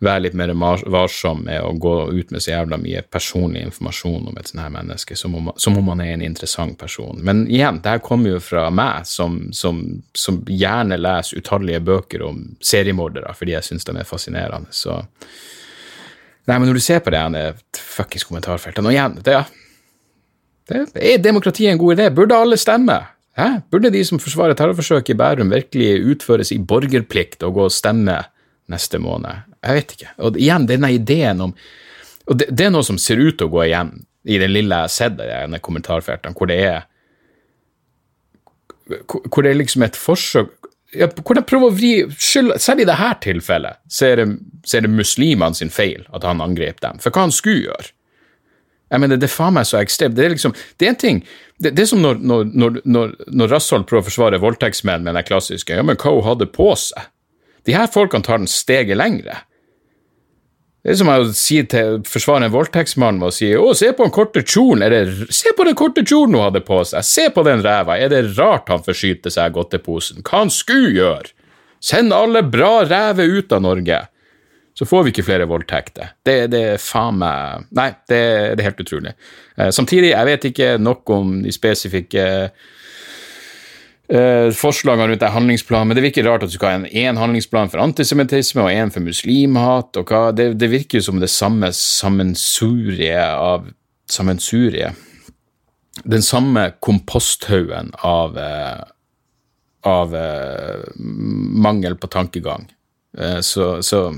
være 0.05 0.27
litt 0.27 0.36
mer 0.38 0.51
varsom 0.53 1.41
med 1.47 1.63
å 1.65 1.71
gå 1.82 1.93
ut 2.13 2.29
med 2.29 2.43
så 2.45 2.51
jævla 2.51 2.77
mye 2.77 3.01
personlig 3.10 3.63
informasjon 3.65 4.27
om 4.29 4.38
et 4.38 4.51
sånt 4.51 4.62
her 4.62 4.75
menneske, 4.75 5.17
som 5.17 5.34
om, 5.39 5.49
som 5.58 5.79
om 5.82 5.89
man 5.89 6.03
er 6.05 6.13
en 6.13 6.25
interessant 6.27 6.77
person. 6.77 7.17
Men 7.25 7.47
igjen, 7.49 7.82
det 7.82 7.95
her 7.95 8.03
kommer 8.05 8.36
jo 8.36 8.43
fra 8.43 8.67
meg, 8.69 9.08
som, 9.10 9.41
som, 9.49 9.82
som 10.13 10.43
gjerne 10.45 11.01
leser 11.01 11.41
utallige 11.41 11.82
bøker 11.89 12.27
om 12.29 12.43
seriemordere 12.62 13.34
fordi 13.34 13.58
jeg 13.58 13.71
syns 13.71 13.89
de 13.89 13.97
er 13.97 14.10
fascinerende. 14.10 14.69
Så 14.69 15.01
Nei, 16.49 16.55
men 16.58 16.69
når 16.69 16.79
du 16.79 16.82
ser 16.82 17.01
på 17.05 17.12
det 17.13 17.43
fuckings 17.77 18.25
kommentarfeltet 18.25 18.82
Og 18.82 18.93
igjen, 18.93 19.19
det, 19.25 19.36
det, 20.69 20.86
er 20.97 21.21
demokratiet 21.21 21.73
en 21.73 21.82
god 21.82 21.97
idé? 21.97 22.08
Burde 22.13 22.38
alle 22.38 22.58
stemme? 22.58 22.97
Hæ? 23.37 23.61
Burde 23.71 23.91
de 23.93 24.01
som 24.05 24.19
forsvarer 24.21 24.57
terrorforsøket 24.57 25.13
i 25.13 25.19
Bærum 25.19 25.53
virkelig 25.53 25.89
utføres 26.13 26.51
i 26.51 26.59
borgerplikt 26.59 27.43
og 27.47 27.55
gå 27.57 27.67
og 27.69 27.73
stemme 27.73 28.17
neste 28.71 28.99
måned? 29.01 29.45
Jeg 29.63 29.75
vet 29.75 29.95
ikke. 29.95 30.11
Og 30.17 30.39
igjen, 30.39 30.67
denne 30.69 30.93
ideen 30.95 31.41
om 31.49 31.55
Og 32.29 32.37
det, 32.37 32.45
det 32.53 32.67
er 32.67 32.69
noe 32.69 32.85
som 32.85 32.99
ser 33.01 33.17
ut 33.17 33.39
til 33.39 33.47
å 33.47 33.53
gå 33.55 33.63
igjen 33.65 33.87
i 34.29 34.37
den 34.37 34.51
lille 34.53 34.75
jeg 34.75 34.85
har 34.85 34.91
sett 34.93 35.15
av 35.17 35.25
denne 35.25 35.59
kommentarfeltene, 35.65 36.35
hvor 36.37 36.49
det 36.51 36.59
er 36.61 36.83
hvor 39.09 39.45
det 39.45 39.51
er 39.51 39.57
liksom 39.57 39.85
et 39.85 39.97
forsøk 39.97 40.55
ja, 40.97 41.05
Hvor 41.05 41.37
de 41.37 41.45
prøver 41.45 41.69
å 41.69 41.75
vri 41.75 41.91
skyld, 42.17 42.55
Selv 42.61 42.81
i 42.81 42.87
dette 42.89 43.09
tilfellet 43.25 43.81
så 43.91 44.07
er 44.09 44.21
det, 44.23 44.27
det 44.65 44.89
muslimene 44.89 45.57
sin 45.57 45.69
feil 45.73 46.05
at 46.13 46.25
han 46.25 46.41
angrep 46.41 46.81
dem. 46.81 46.97
For 47.01 47.13
hva 47.13 47.27
han 47.27 47.33
skulle 47.35 47.67
gjøre? 47.67 47.91
Jeg 48.89 49.04
mener, 49.04 49.19
Det 49.21 49.30
er 49.30 49.36
faen 49.36 49.54
meg 49.54 49.67
så 49.69 49.78
ekstremt. 49.80 50.15
Det 50.17 50.25
er 50.25 50.34
liksom, 50.34 50.56
det 50.80 50.88
er 50.88 50.93
en 50.93 51.04
ting, 51.04 51.21
det, 51.60 51.75
det 51.78 51.84
er 51.84 51.91
som 51.91 52.02
når, 52.02 52.21
når, 52.23 52.49
når, 52.54 52.82
når, 52.86 53.13
når 53.28 53.54
Rasshold 53.54 53.86
prøver 53.89 54.06
å 54.06 54.10
forsvare 54.10 54.41
voldtektsmenn 54.41 55.06
med 55.06 55.17
den 55.17 55.28
klassiske 55.28 55.75
ja, 55.75 55.86
men 55.86 55.99
hva 55.99 56.15
hun 56.15 56.25
hadde 56.25 56.49
på 56.49 56.71
seg. 56.80 57.12
De 57.67 57.75
her 57.75 57.89
folkene 57.91 58.25
tar 58.25 58.41
den 58.41 58.49
steget 58.49 58.97
lengre. 58.97 59.43
Det 60.80 60.93
er 60.93 60.99
som 61.02 61.10
å 61.12 61.17
si 61.36 61.58
til 61.67 61.97
forsvare 62.08 62.47
en 62.47 62.54
voldtektsmann 62.54 63.17
med 63.19 63.30
å 63.30 63.36
si 63.36 63.49
å, 63.52 63.73
se 63.75 63.91
på 63.91 64.06
den 64.06 64.13
korte 64.15 64.45
kjolen, 64.47 65.12
se 65.28 65.52
på 65.58 65.65
den 65.67 65.75
korte 65.78 66.06
kjolen 66.08 66.38
hun 66.38 66.45
hadde 66.45 66.63
på 66.63 66.80
seg, 66.88 67.04
se 67.04 67.25
på 67.36 67.43
den 67.45 67.60
ræva, 67.65 67.97
er 67.99 68.13
det 68.13 68.23
rart 68.38 68.71
han 68.71 68.86
forskyter 68.86 69.34
seg 69.34 69.58
godteposen, 69.58 70.23
hva 70.23 70.45
han 70.45 70.54
skulle 70.54 70.93
gjøre? 70.95 71.36
Send 71.84 72.15
alle 72.15 72.41
bra 72.47 72.86
ræver 72.88 73.28
ut 73.39 73.54
av 73.56 73.63
Norge 73.67 73.99
så 74.79 74.85
får 74.87 75.03
vi 75.03 75.11
ikke 75.11 75.25
flere 75.27 75.43
voldtekter. 75.49 76.13
Det, 76.23 76.37
det 76.53 76.59
er 76.73 76.77
faen 76.79 77.17
meg 77.19 77.65
Nei, 77.75 77.89
det, 78.07 78.19
det, 78.55 78.61
er 78.61 78.67
helt 78.69 78.83
utrolig. 78.85 79.11
Eh, 79.59 79.71
samtidig, 79.75 80.13
jeg 80.13 80.27
vet 80.29 80.45
ikke 80.47 80.69
nok 80.79 81.11
om 81.11 81.33
de 81.43 81.51
spesifikke 81.51 82.23
eh, 84.07 84.47
forslagene 84.55 85.09
rundt 85.11 85.25
en 85.27 85.35
handlingsplan, 85.35 85.89
men 85.89 85.99
det 85.99 86.05
virker 86.07 86.23
rart 86.29 86.47
at 86.47 86.53
du 86.53 86.55
skal 86.55 86.71
ha 86.71 86.79
en 86.79 86.87
én 86.87 87.19
handlingsplan 87.19 87.67
for 87.73 87.83
antisemittisme 87.83 88.63
og 88.63 88.71
en 88.71 88.95
for 88.95 89.03
muslimhat. 89.03 89.99
og 89.99 90.07
hva, 90.07 90.31
Det, 90.31 90.53
det 90.61 90.71
virker 90.71 91.01
jo 91.01 91.09
som 91.09 91.19
det 91.19 91.31
samme 91.33 91.73
sammensuriet 91.75 93.35
av 93.35 93.67
Sammensuriet. 94.09 94.95
Den 96.07 96.23
samme 96.23 96.69
komposthaugen 96.79 97.91
av, 97.99 98.37
eh, 98.39 98.81
av 99.83 100.15
eh, 100.15 100.87
mangel 101.67 101.99
på 101.99 102.07
tankegang. 102.07 102.71
Eh, 103.17 103.39
så, 103.43 103.83
så 103.83 104.15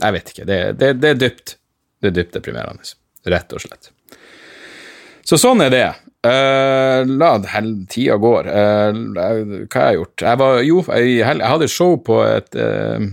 jeg 0.00 0.16
vet 0.16 0.32
ikke. 0.32 0.46
Det, 0.48 0.60
det, 0.80 0.92
det, 1.00 1.10
er 1.10 1.20
dypt. 1.20 1.56
Det 2.02 2.10
er 2.10 2.16
dypt 2.18 2.38
deprimerende. 2.38 2.94
Rett 3.30 3.54
og 3.56 3.62
slett. 3.62 3.90
Så 5.24 5.38
sånn 5.40 5.62
er 5.64 5.72
det. 5.72 5.86
Uh, 6.24 7.04
la 7.20 7.34
tida 7.90 8.16
går. 8.20 8.48
Uh, 8.48 9.02
hva 9.14 9.26
har 9.80 9.90
jeg 9.90 10.00
gjort? 10.00 10.24
Jeg 10.24 10.40
var, 10.40 10.62
jo, 10.64 10.80
jeg, 10.88 11.18
jeg 11.20 11.52
hadde 11.52 11.68
show 11.72 11.98
på 12.04 12.18
et, 12.24 12.56
uh, 12.56 13.04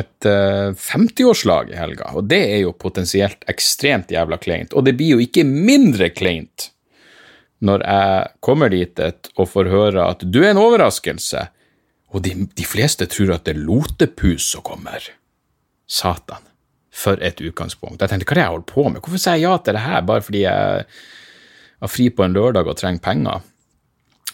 et 0.00 0.28
50-årslag 0.28 1.74
i 1.74 1.78
helga, 1.78 2.12
og 2.16 2.28
det 2.30 2.40
er 2.54 2.62
jo 2.62 2.72
potensielt 2.76 3.44
ekstremt 3.50 4.12
jævla 4.14 4.40
kleint. 4.40 4.76
Og 4.76 4.86
det 4.86 4.96
blir 4.96 5.16
jo 5.16 5.22
ikke 5.24 5.44
mindre 5.48 6.10
kleint 6.14 6.70
når 7.64 7.82
jeg 7.82 8.26
kommer 8.44 8.70
dit 8.70 9.00
et, 9.02 9.30
og 9.34 9.48
får 9.50 9.70
høre 9.72 10.04
at 10.12 10.22
du 10.22 10.40
er 10.44 10.52
en 10.52 10.60
overraskelse, 10.62 11.48
og 12.14 12.22
de, 12.24 12.34
de 12.56 12.66
fleste 12.66 13.08
tror 13.10 13.34
at 13.34 13.48
det 13.48 13.56
er 13.56 13.64
lotepus 13.66 14.46
som 14.54 14.64
kommer. 14.64 15.02
Satan. 15.88 16.44
For 16.98 17.20
et 17.22 17.40
utgangspunkt. 17.40 18.00
Jeg 18.02 18.10
tenkte, 18.10 18.26
hva 18.26 18.34
er 18.34 18.38
det 18.38 18.44
jeg 18.44 18.54
holder 18.54 18.72
på 18.72 18.88
med? 18.88 19.00
Hvorfor 19.04 19.22
sier 19.22 19.38
jeg 19.38 19.46
ja 19.46 19.54
til 19.62 19.76
det 19.76 19.84
her 19.84 20.02
bare 20.06 20.24
fordi 20.24 20.42
jeg 20.42 20.84
har 21.78 21.92
fri 21.92 22.08
på 22.10 22.24
en 22.24 22.34
lørdag 22.34 22.68
og 22.68 22.78
trenger 22.80 23.04
penger? 23.04 23.44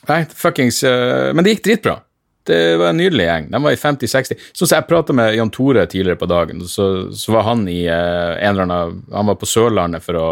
Nei, 0.08 0.24
fuckings 0.36 0.82
uh, 0.84 1.32
Men 1.34 1.44
det 1.44 1.56
gikk 1.56 1.64
dritbra. 1.68 1.98
Det 2.44 2.58
var 2.80 2.92
en 2.92 2.98
nydelig 3.00 3.24
gjeng. 3.24 3.50
De 3.52 3.60
var 3.66 3.72
i 3.72 3.80
50-60. 3.80 4.48
Sånn 4.52 4.68
som 4.68 4.76
jeg 4.76 4.88
prata 4.88 5.16
med 5.16 5.36
Jan 5.36 5.52
Tore 5.52 5.86
tidligere 5.88 6.20
på 6.20 6.28
dagen, 6.28 6.64
så, 6.68 6.88
så 7.16 7.36
var 7.36 7.46
han 7.48 7.64
i 7.72 7.82
uh, 7.88 8.36
en 8.36 8.50
eller 8.50 8.66
annen 8.66 9.04
Han 9.12 9.30
var 9.30 9.38
på 9.40 9.48
Sørlandet 9.48 10.04
for 10.04 10.20
å, 10.20 10.28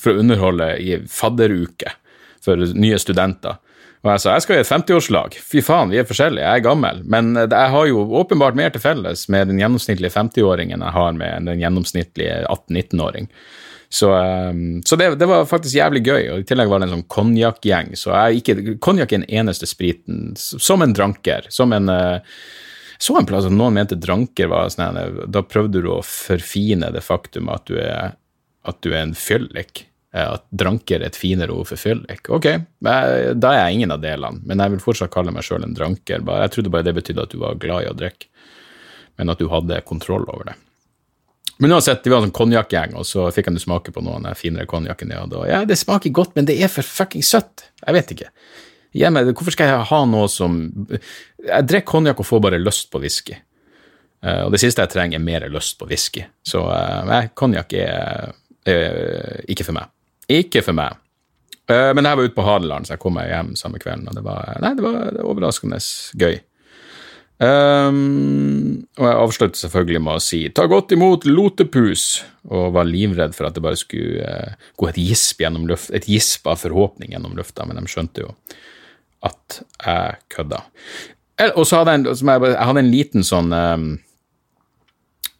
for 0.00 0.12
å 0.12 0.22
underholde 0.22 0.72
i 0.82 0.96
fadderuke 1.10 1.94
for 2.42 2.58
nye 2.74 2.98
studenter. 2.98 3.60
Og 4.02 4.10
jeg 4.10 4.22
sa 4.22 4.34
jeg 4.34 4.44
skal 4.44 4.58
i 4.58 4.62
et 4.64 4.70
50-årslag. 4.70 5.36
Fy 5.38 5.62
faen, 5.62 5.92
vi 5.92 6.00
er 6.00 6.06
forskjellige, 6.08 6.42
jeg 6.42 6.62
er 6.62 6.64
gammel. 6.64 7.02
Men 7.06 7.36
eh, 7.38 7.46
jeg 7.46 7.74
har 7.74 7.90
jo 7.90 8.06
åpenbart 8.22 8.58
mer 8.58 8.72
til 8.74 8.82
felles 8.82 9.28
med 9.30 9.52
den 9.52 9.60
gjennomsnittlige 9.62 10.14
50-åringen 10.14 10.82
jeg 10.82 10.96
har 10.96 11.12
med 11.18 11.50
den 11.50 11.62
gjennomsnittlige 11.62 12.40
18-19-åring. 12.48 13.30
Så, 13.92 14.08
um, 14.08 14.80
så 14.88 14.96
det, 14.96 15.10
det, 15.20 15.28
var 15.28 15.44
faktisk 15.44 15.76
jævlig 15.76 16.00
gøy, 16.06 16.22
og 16.32 16.40
i 16.40 16.46
tillegg 16.48 16.70
var 16.70 16.80
det 16.80 16.86
en 16.88 16.94
sånn 16.94 17.08
konjakkgjeng. 17.12 17.92
Så 18.00 18.16
konjakk 18.80 19.12
er 19.12 19.20
den 19.20 19.28
eneste 19.28 19.68
spriten, 19.68 20.30
som 20.40 20.80
en 20.80 20.94
dranker. 20.96 21.44
Som 21.52 21.76
en 21.76 21.92
uh, 21.92 22.40
så 23.02 23.18
en 23.18 23.26
plass 23.26 23.48
at 23.48 23.54
noen 23.54 23.74
mente 23.74 23.98
dranker 23.98 24.46
var 24.46 24.68
sånn 24.70 25.26
Da 25.34 25.42
prøvde 25.42 25.80
du 25.82 25.88
å 25.90 26.04
forfine 26.06 26.92
det 26.94 27.02
faktum 27.02 27.50
at 27.50 27.66
du 27.66 27.74
er, 27.82 28.14
at 28.62 28.78
du 28.86 28.92
er 28.92 29.02
en 29.02 29.16
fyllik. 29.18 29.88
Eh, 30.12 30.28
at 30.28 30.44
dranker 30.50 31.00
er 31.00 31.08
et 31.08 31.16
finere 31.16 31.54
ord 31.56 31.70
for 31.70 31.80
fyllik. 31.80 32.28
Ok, 32.28 32.48
da 32.84 33.52
er 33.52 33.62
jeg 33.62 33.78
ingen 33.78 33.94
av 33.94 34.02
delene, 34.02 34.42
men 34.44 34.60
jeg 34.60 34.74
vil 34.74 34.84
fortsatt 34.84 35.12
kalle 35.14 35.32
meg 35.32 35.46
sjøl 35.46 35.64
en 35.64 35.76
dranker. 35.76 36.20
Jeg 36.20 36.52
trodde 36.52 36.72
bare 36.74 36.86
det 36.88 36.98
betydde 36.98 37.24
at 37.24 37.32
du 37.32 37.40
var 37.40 37.60
glad 37.62 37.86
i 37.86 37.88
å 37.92 37.96
drikke, 37.96 38.28
men 39.20 39.32
at 39.32 39.40
du 39.40 39.48
hadde 39.52 39.80
kontroll 39.88 40.28
over 40.28 40.52
det. 40.52 40.58
Men 41.62 41.72
uansett, 41.76 42.02
de 42.02 42.10
var 42.10 42.20
en 42.20 42.26
sånn 42.26 42.34
konjakkgjeng, 42.34 42.96
og 42.98 43.06
så 43.06 43.28
fikk 43.32 43.48
jeg 43.48 43.62
smake 43.62 43.92
på 43.94 44.02
noen 44.04 44.26
av 44.26 44.36
finere 44.40 44.66
konjakken 44.68 45.12
de 45.12 45.16
hadde. 45.16 45.38
Og 45.38 45.48
ja, 45.48 45.62
det 45.68 45.78
smaker 45.78 46.12
godt, 46.12 46.34
men 46.36 46.48
det 46.48 46.56
er 46.58 46.72
for 46.72 46.84
fucking 46.84 47.24
søtt. 47.24 47.68
Jeg 47.84 47.96
vet 47.96 48.12
ikke. 48.16 48.28
Hjemme, 48.98 49.22
hvorfor 49.30 49.54
skal 49.54 49.70
jeg 49.70 49.84
ha 49.88 50.00
noe 50.04 50.26
som 50.28 50.56
Jeg 50.92 51.64
drikker 51.64 51.88
konjakk 51.88 52.18
og 52.20 52.28
får 52.28 52.42
bare 52.44 52.60
lyst 52.60 52.90
på 52.92 53.00
whisky. 53.00 53.38
Uh, 54.22 54.44
og 54.46 54.52
det 54.54 54.60
siste 54.62 54.84
jeg 54.84 54.92
trenger, 54.92 55.18
er 55.18 55.24
mer 55.24 55.46
lyst 55.50 55.78
på 55.80 55.88
whisky. 55.88 56.26
Så 56.46 56.60
uh, 56.66 57.14
konjakk 57.38 57.72
er, 57.78 58.34
er 58.68 59.46
ikke 59.50 59.66
for 59.70 59.78
meg. 59.78 59.88
Ikke 60.30 60.62
for 60.62 60.76
meg. 60.76 60.98
Uh, 61.70 61.90
men 61.96 62.06
jeg 62.06 62.18
var 62.18 62.28
ute 62.28 62.36
på 62.36 62.46
Hadeland, 62.46 62.86
så 62.86 62.96
jeg 62.96 63.02
kom 63.02 63.16
meg 63.16 63.30
hjem 63.30 63.52
samme 63.58 63.80
kvelden, 63.82 64.08
og 64.10 64.16
det 64.18 64.24
var, 64.26 64.56
nei, 64.62 64.72
det 64.78 64.84
var, 64.84 64.98
det 65.10 65.20
var 65.22 65.30
overraskende 65.30 65.78
gøy. 66.18 66.40
Um, 67.42 68.84
og 69.00 69.06
jeg 69.08 69.18
avsluttet 69.18 69.58
selvfølgelig 69.58 70.02
med 70.04 70.18
å 70.18 70.22
si 70.22 70.44
ta 70.54 70.66
godt 70.70 70.92
imot 70.94 71.24
lotepus, 71.26 72.04
og 72.46 72.74
var 72.76 72.86
livredd 72.86 73.34
for 73.34 73.48
at 73.48 73.56
det 73.56 73.64
bare 73.64 73.80
skulle 73.80 74.26
uh, 74.26 74.68
gå 74.78 74.90
et 74.90 75.00
gisp 75.00 75.42
luft, 75.66 75.90
et 75.90 76.06
gisp 76.06 76.46
av 76.46 76.60
forhåpning 76.62 77.14
gjennom 77.14 77.34
lufta, 77.38 77.66
men 77.66 77.80
de 77.80 77.90
skjønte 77.90 78.26
jo 78.26 78.30
at 79.26 79.62
jeg 79.62 80.22
kødda. 80.34 80.62
Og 81.56 81.66
så 81.66 81.80
hadde 81.80 81.94
jeg, 81.96 82.16
jeg, 82.20 82.42
jeg 82.52 82.66
hadde 82.68 82.82
en 82.82 82.92
liten 82.92 83.26
sånn 83.26 83.52
um, 83.54 83.86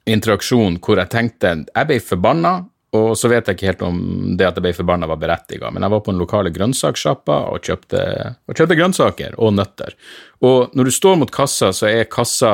interaksjon 0.08 0.78
hvor 0.82 0.98
jeg 0.98 1.10
tenkte 1.12 1.52
Jeg 1.68 1.88
ble 1.88 1.98
forbanna, 2.02 2.54
og 2.92 3.14
så 3.16 3.30
vet 3.32 3.48
jeg 3.48 3.56
ikke 3.56 3.70
helt 3.70 3.84
om 3.86 3.98
det 4.36 4.44
at 4.44 4.58
jeg 4.58 4.66
ble 4.66 4.74
forbanna 4.76 5.08
var 5.08 5.20
berettiga, 5.20 5.70
men 5.72 5.84
jeg 5.84 5.94
var 5.94 6.02
på 6.04 6.12
den 6.12 6.20
lokale 6.20 6.52
grønnsakssjappa 6.52 7.38
og, 7.48 7.64
og 7.64 8.52
kjøpte 8.58 8.76
grønnsaker 8.76 9.38
og 9.40 9.54
nøtter. 9.56 9.96
Og 10.44 10.74
når 10.76 10.88
du 10.88 10.92
står 10.92 11.16
mot 11.22 11.32
kassa, 11.32 11.70
så 11.72 11.88
er 11.88 12.10
kassa 12.12 12.52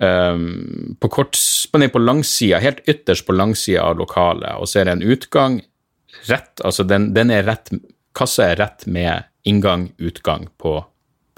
um, 0.00 0.96
på 0.96 1.10
kort 1.12 1.36
på 1.70 2.02
langsida, 2.02 2.62
helt 2.64 2.80
ytterst 2.88 3.28
på 3.28 3.36
langsida 3.36 3.84
av 3.84 4.00
lokalet, 4.00 4.56
og 4.56 4.70
så 4.70 4.80
er 4.80 4.88
det 4.88 4.96
en 4.96 5.08
utgang 5.12 5.60
rett, 6.30 6.54
altså 6.64 6.86
den, 6.88 7.12
den 7.16 7.32
er 7.34 7.48
rett 7.48 7.72
Kassa 8.16 8.48
er 8.50 8.56
rett 8.58 8.88
med 8.90 9.22
inngang, 9.46 9.92
utgang 10.02 10.48
på, 10.58 10.72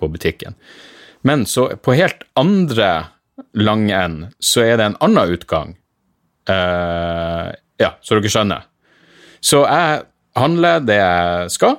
på 0.01 0.07
butikken. 0.09 0.55
Men 1.21 1.45
så 1.47 1.67
på 1.77 1.93
helt 1.93 2.25
andre 2.33 3.11
lang 3.53 3.91
enden 3.93 4.31
så 4.41 4.65
er 4.65 4.81
det 4.81 4.87
en 4.87 4.97
annen 5.05 5.35
utgang. 5.37 5.75
Uh, 6.49 7.53
ja, 7.81 7.95
så 8.01 8.19
dere 8.19 8.33
skjønner. 8.33 8.67
Så 9.43 9.63
jeg 9.65 10.03
handler 10.39 10.85
det 10.85 10.99
jeg 10.99 11.55
skal, 11.57 11.79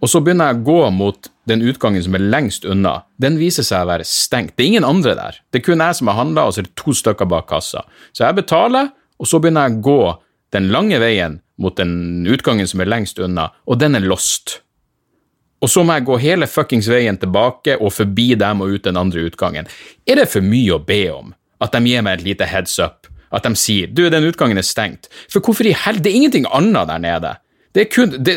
og 0.00 0.08
så 0.08 0.22
begynner 0.24 0.50
jeg 0.50 0.60
å 0.62 0.66
gå 0.70 0.80
mot 0.96 1.28
den 1.50 1.62
utgangen 1.66 2.02
som 2.04 2.16
er 2.16 2.24
lengst 2.32 2.64
unna. 2.64 3.02
Den 3.20 3.36
viser 3.40 3.66
seg 3.66 3.84
å 3.84 3.90
være 3.90 4.06
stengt. 4.08 4.54
Det 4.56 4.64
er 4.64 4.72
ingen 4.72 4.86
andre 4.86 5.12
der. 5.18 5.40
Det 5.52 5.60
er 5.60 5.66
kun 5.66 5.84
jeg 5.84 5.98
som 5.98 6.08
har 6.08 6.18
handla, 6.22 6.46
og 6.46 6.54
så 6.54 6.62
er 6.62 6.70
det 6.70 6.78
to 6.80 6.94
stykker 6.96 7.28
bak 7.28 7.50
kassa. 7.50 7.84
Så 8.16 8.24
jeg 8.24 8.38
betaler, 8.38 8.90
og 9.20 9.28
så 9.28 9.40
begynner 9.42 9.68
jeg 9.68 9.80
å 9.80 9.84
gå 9.84 10.00
den 10.56 10.70
lange 10.72 10.98
veien 11.02 11.38
mot 11.60 11.76
den 11.76 12.24
utgangen 12.30 12.68
som 12.68 12.80
er 12.80 12.88
lengst 12.88 13.20
unna, 13.20 13.50
og 13.68 13.80
den 13.82 13.98
er 13.98 14.06
lost. 14.06 14.60
Og 15.60 15.68
så 15.68 15.84
må 15.84 15.98
jeg 15.98 16.06
gå 16.08 16.16
hele 16.22 16.48
fuckings 16.48 16.88
veien 16.88 17.18
tilbake 17.20 17.76
og 17.76 17.92
forbi 17.92 18.32
dem 18.40 18.64
og 18.64 18.78
ut 18.78 18.86
den 18.86 18.96
andre 18.96 19.26
utgangen. 19.28 19.68
Er 20.08 20.22
det 20.22 20.30
for 20.32 20.44
mye 20.44 20.78
å 20.78 20.80
be 20.84 21.02
om 21.12 21.34
at 21.60 21.76
de 21.76 21.92
gir 21.92 22.04
meg 22.06 22.20
et 22.20 22.28
lite 22.30 22.48
heads 22.48 22.78
up? 22.80 23.09
At 23.30 23.46
de 23.46 23.54
sier 23.58 23.90
du, 23.90 24.08
den 24.10 24.26
utgangen 24.26 24.58
er 24.58 24.66
stengt. 24.66 25.08
For 25.30 25.42
hvorfor 25.44 25.68
i 25.68 25.76
helvete? 25.76 26.08
Det 26.08 26.12
er 26.12 26.20
ingenting 26.20 26.48
annet 26.50 26.90
der 26.90 27.02
nede. 27.02 27.34
Det 27.74 27.84
er 27.84 27.90
kun 27.92 28.16
det, 28.18 28.36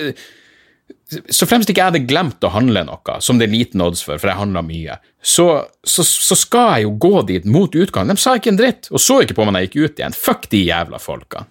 Så 1.33 1.47
fremst 1.49 1.69
ikke 1.69 1.81
jeg 1.81 1.91
hadde 1.93 2.05
glemt 2.09 2.45
å 2.45 2.51
handle 2.53 2.83
noe, 2.85 3.15
som 3.21 3.39
det 3.39 3.47
er 3.47 3.53
liten 3.53 3.81
odds 3.85 4.03
for, 4.05 4.19
for 4.21 4.29
jeg 4.29 4.39
handler 4.39 4.65
mye, 4.65 4.99
så, 5.23 5.45
så, 5.85 6.03
så, 6.03 6.35
skal 6.35 6.71
jeg 6.73 6.85
jo 6.87 6.93
gå 7.05 7.21
dit 7.29 7.45
mot 7.47 7.75
utgangen. 7.75 8.11
De 8.11 8.21
sa 8.21 8.33
ikke 8.37 8.51
en 8.51 8.59
dritt, 8.59 8.89
og 8.91 9.01
så 9.01 9.21
ikke 9.23 9.37
på 9.37 9.45
meg 9.45 9.55
da 9.55 9.61
jeg 9.63 9.71
gikk 9.71 9.77
ut 9.83 10.01
igjen. 10.01 10.17
Fuck 10.17 10.49
de 10.51 10.63
jævla 10.67 10.99
folkene. 11.01 11.49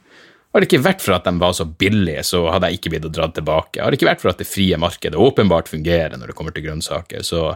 Hadde 0.53 0.67
det 0.67 0.69
ikke 0.69 0.85
vært 0.85 1.01
for 1.01 1.17
at 1.17 1.25
de 1.25 1.33
var 1.41 1.55
så 1.57 1.65
billige, 1.65 2.23
så 2.29 2.43
hadde 2.53 2.69
jeg 2.69 2.79
ikke 2.79 2.91
blitt 2.93 3.07
dratt 3.17 3.33
tilbake. 3.39 3.81
Hadde 3.81 3.95
det 3.95 3.99
ikke 4.03 4.11
vært 4.11 4.25
for 4.25 4.33
at 4.35 4.43
det 4.43 4.49
frie 4.51 4.77
markedet 4.77 5.17
åpenbart 5.17 5.71
fungerer 5.73 6.19
når 6.19 6.29
det 6.29 6.37
kommer 6.37 6.53
til 6.53 6.67
grønnsaker, 6.67 7.25
så, 7.25 7.55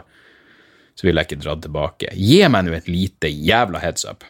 så 0.97 1.05
ville 1.05 1.21
jeg 1.21 1.29
ikke 1.29 1.43
dratt 1.43 1.61
tilbake. 1.67 2.09
Gi 2.17 2.39
meg 2.49 2.65
nå 2.65 2.73
et 2.73 2.89
lite 2.89 3.29
jævla 3.29 3.83
heads 3.83 4.07
up. 4.09 4.25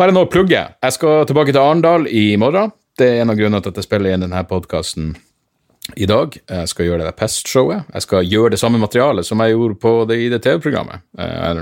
Har 0.00 0.08
jeg 0.08 0.16
å 0.16 0.28
plugge? 0.32 0.60
Jeg 0.80 0.94
skal 0.96 1.26
tilbake 1.28 1.52
til 1.52 1.60
Arendal 1.60 2.06
i 2.08 2.32
morgen. 2.40 2.70
Det 2.96 3.04
er 3.04 3.18
en 3.20 3.32
av 3.34 3.36
grunnene 3.36 3.60
til 3.60 3.74
at 3.74 3.80
jeg 3.82 3.84
spiller 3.84 4.14
inn 4.14 4.22
denne 4.24 4.40
podkasten 4.48 5.10
i 5.92 6.08
dag. 6.08 6.38
Jeg 6.40 6.70
skal 6.72 6.88
gjøre 6.88 7.04
det 7.04 7.12
Pest-showet. 7.18 7.90
Jeg 7.92 8.06
skal 8.06 8.24
gjøre 8.24 8.54
det 8.54 8.62
samme 8.62 8.80
materialet 8.80 9.28
som 9.28 9.44
jeg 9.44 9.52
gjorde 9.52 9.76
på 9.82 9.92
det 10.08 10.16
i 10.24 10.30
det 10.32 10.40
TV-programmet. 10.48 11.04
Eh, 11.20 11.60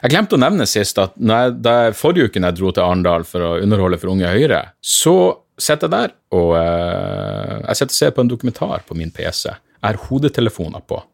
jeg 0.00 0.14
glemte 0.14 0.38
å 0.38 0.40
nevne 0.40 0.64
sist 0.64 1.02
at 1.04 1.12
da 1.20 1.44
jeg, 1.44 2.00
forrige 2.00 2.32
uke 2.32 2.46
jeg 2.46 2.56
dro 2.56 2.72
til 2.72 2.86
Arendal 2.86 3.28
for 3.28 3.50
å 3.50 3.54
underholde 3.60 4.00
for 4.00 4.16
Unge 4.16 4.32
Høyre, 4.32 4.64
så 4.80 5.18
sitter 5.60 5.84
jeg 5.84 5.96
der 5.98 6.18
og 6.40 6.56
uh, 6.56 7.68
jeg 7.68 7.82
sitter 7.82 7.92
og 7.92 8.00
ser 8.00 8.16
på 8.16 8.24
en 8.24 8.32
dokumentar 8.32 8.88
på 8.88 8.96
min 8.96 9.12
PC. 9.12 9.50
Jeg 9.52 9.84
har 9.84 10.04
hodetelefoner 10.08 10.88
på. 10.88 11.04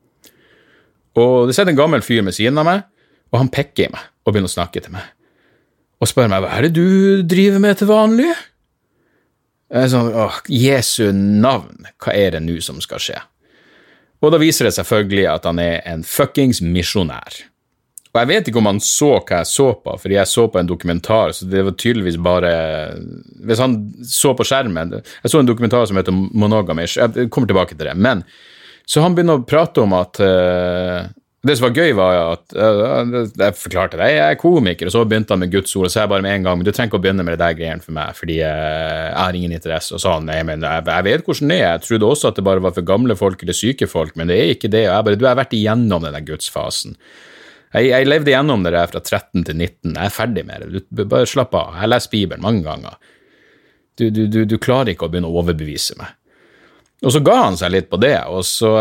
Og 1.19 1.51
det 1.51 1.59
sitter 1.59 1.75
en 1.75 1.83
gammel 1.83 2.07
fyr 2.07 2.23
med 2.23 2.39
siden 2.39 2.63
av 2.63 2.71
meg, 2.77 2.87
og 3.35 3.43
han 3.43 3.51
pekker 3.59 3.91
i 3.91 3.97
meg 3.99 4.13
og 4.23 4.31
begynner 4.31 4.55
å 4.55 4.61
snakke 4.61 4.87
til 4.87 4.95
meg. 4.95 5.17
Og 6.01 6.09
spør 6.09 6.31
meg 6.33 6.45
hva 6.45 6.55
er 6.57 6.69
det 6.69 6.73
du 6.79 7.21
driver 7.29 7.61
med 7.63 7.81
til 7.81 7.91
vanlig? 7.91 8.31
Sånn, 9.71 10.09
åh, 10.17 10.41
Jesu 10.51 11.13
navn, 11.15 11.87
hva 12.03 12.15
er 12.17 12.35
det 12.35 12.41
nå 12.43 12.57
som 12.65 12.81
skal 12.83 13.03
skje? 13.03 13.21
Og 14.21 14.33
da 14.35 14.41
viser 14.41 14.67
det 14.67 14.75
selvfølgelig 14.77 15.29
at 15.31 15.47
han 15.49 15.61
er 15.63 15.79
en 15.89 16.03
fuckings 16.05 16.61
misjonær. 16.65 17.45
Og 18.11 18.19
jeg 18.19 18.29
vet 18.33 18.49
ikke 18.51 18.59
om 18.59 18.67
han 18.67 18.81
så 18.83 19.13
hva 19.21 19.39
jeg 19.39 19.49
så 19.53 19.69
på, 19.85 19.95
fordi 20.03 20.17
jeg 20.17 20.31
så 20.33 20.47
på 20.51 20.59
en 20.59 20.69
dokumentar, 20.69 21.35
så 21.37 21.47
det 21.47 21.63
var 21.63 21.77
tydeligvis 21.79 22.19
bare 22.19 22.51
Hvis 23.47 23.63
han 23.63 23.77
så 24.03 24.33
på 24.35 24.47
skjermen 24.49 24.97
Jeg 24.99 25.31
så 25.31 25.39
en 25.39 25.47
dokumentar 25.47 25.87
som 25.87 26.01
heter 26.01 26.17
Monogamish, 26.17 26.99
jeg 26.99 27.31
kommer 27.31 27.47
tilbake 27.47 27.77
til 27.77 27.87
det. 27.87 27.95
Men 27.95 28.25
så 28.85 29.05
han 29.05 29.15
begynner 29.15 29.39
å 29.39 29.47
prate 29.47 29.85
om 29.85 29.95
at 29.95 30.19
uh, 30.19 31.07
det 31.41 31.55
som 31.57 31.65
var 31.71 31.79
gøy, 31.79 31.95
var 31.97 32.19
at 32.35 32.53
jeg 32.53 33.57
forklarte 33.57 33.97
det. 33.97 34.11
Jeg 34.13 34.35
er 34.35 34.39
komiker, 34.41 34.91
og 34.91 34.93
så 34.93 35.05
begynte 35.09 35.33
han 35.33 35.41
med 35.41 35.53
Guds 35.55 35.73
ord. 35.73 35.87
Og 35.87 35.89
så 35.89 35.95
sa 35.95 36.03
jeg 36.03 36.13
bare 36.13 36.25
med 36.27 36.35
en 36.37 36.45
gang 36.45 36.59
men 36.61 36.67
du 36.67 36.71
trenger 36.71 36.91
ikke 36.91 37.01
å 37.01 37.05
begynne 37.07 37.25
med 37.25 37.33
det 37.33 37.41
der 37.41 37.57
greiene 37.57 37.85
for 37.85 37.97
meg, 37.97 38.13
fordi 38.19 38.37
jeg 38.43 39.15
har 39.17 39.39
ingen 39.39 39.55
interesse. 39.57 39.95
Og 39.97 40.03
så 40.03 40.19
han 40.19 40.29
men 40.29 40.67
jeg, 40.67 40.85
jeg 40.91 41.07
vet 41.07 41.25
hvordan 41.25 41.55
det 41.55 41.59
er. 41.63 41.65
Jeg 41.71 41.85
trodde 41.87 42.11
også 42.13 42.29
at 42.29 42.37
det 42.37 42.45
bare 42.51 42.65
var 42.67 42.77
for 42.77 42.89
gamle 42.91 43.17
folk 43.17 43.41
eller 43.41 43.57
syke 43.57 43.89
folk, 43.89 44.13
men 44.21 44.29
det 44.29 44.37
er 44.37 44.53
ikke 44.53 44.69
det. 44.69 44.85
Og 44.91 44.93
jeg 44.93 45.07
bare, 45.09 45.21
du 45.23 45.25
har 45.31 45.41
vært 45.41 45.57
igjennom 45.57 46.05
den 46.05 46.19
der 46.19 46.29
gudsfasen. 46.29 46.99
Jeg, 47.73 47.89
jeg 47.89 48.11
levde 48.11 48.35
igjennom 48.35 48.67
det 48.67 48.75
der 48.77 48.93
fra 48.93 49.01
13 49.01 49.49
til 49.49 49.57
19. 49.57 49.97
Jeg 49.97 50.05
er 50.05 50.13
ferdig 50.13 50.45
med 50.45 50.67
det. 50.67 50.85
Du, 50.91 51.05
bare 51.07 51.31
slapp 51.31 51.57
av. 51.57 51.81
Jeg 51.81 51.95
leser 51.95 52.15
Bibelen 52.19 52.45
mange 52.45 52.67
ganger. 52.69 53.01
Du, 53.97 54.11
du, 54.13 54.27
du, 54.29 54.43
du 54.45 54.57
klarer 54.61 54.93
ikke 54.93 55.09
å 55.09 55.13
begynne 55.13 55.33
å 55.33 55.41
overbevise 55.41 55.97
meg. 55.97 56.13
Og 57.01 57.17
så 57.17 57.25
ga 57.25 57.41
han 57.47 57.57
seg 57.57 57.73
litt 57.73 57.89
på 57.89 57.97
det, 57.97 58.19
og 58.29 58.45
så 58.45 58.75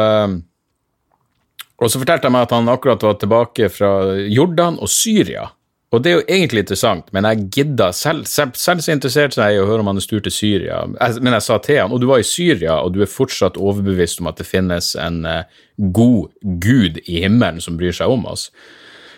og 1.80 1.92
så 1.92 2.02
fortalte 2.02 2.28
han 2.28 2.36
meg 2.36 2.48
at 2.48 2.56
han 2.56 2.72
akkurat 2.72 3.04
var 3.06 3.15
tilbake 3.22 3.70
fra 3.72 3.94
Jordan 4.28 4.80
og 4.84 4.92
Syria. 4.92 5.48
Og 5.89 6.04
det 6.06 6.12
er 6.12 6.20
jo 6.20 6.26
egentlig 6.30 6.62
interessant, 6.68 7.08
men 7.15 7.26
jeg 7.26 7.46
gidda 7.56 7.88
selv, 7.98 8.28
selv, 8.30 8.54
selv 8.60 8.84
så 8.86 8.94
interessert 8.94 9.34
som 9.34 9.42
jeg 9.42 9.56
er 9.56 9.58
i 9.58 9.63
å 9.63 9.70
høre 9.70 9.82
om 9.82 9.89
han 9.89 9.98
er 9.98 10.06
styrt 10.06 10.28
til 10.28 10.36
Syria. 10.36 10.84
men 10.86 11.34
jeg 11.34 11.46
sa 11.48 11.58
til 11.65 11.80
han, 11.82 11.96
og 11.96 12.02
du 12.02 12.06
var 12.12 12.22
i 12.22 12.28
Syria, 12.28 12.76
og 12.84 12.94
du 12.94 13.02
er 13.02 13.10
fortsatt 13.10 13.58
overbevist 13.58 14.22
om 14.22 14.30
at 14.30 14.38
det 14.38 14.46
finnes 14.46 14.92
en 15.02 15.24
uh, 15.26 15.50
god 15.78 16.30
gud 16.62 17.02
i 17.08 17.24
himmelen 17.24 17.62
som 17.62 17.80
bryr 17.80 17.96
seg 17.96 18.12
om 18.13 18.28
oss. 18.30 18.52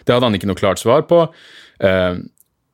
Det 0.07 0.15
hadde 0.15 0.29
han 0.29 0.39
ikke 0.39 0.47
noe 0.47 0.61
klart 0.61 0.79
svar 0.79 1.03
på. 1.09 1.25
Uh, 1.83 2.23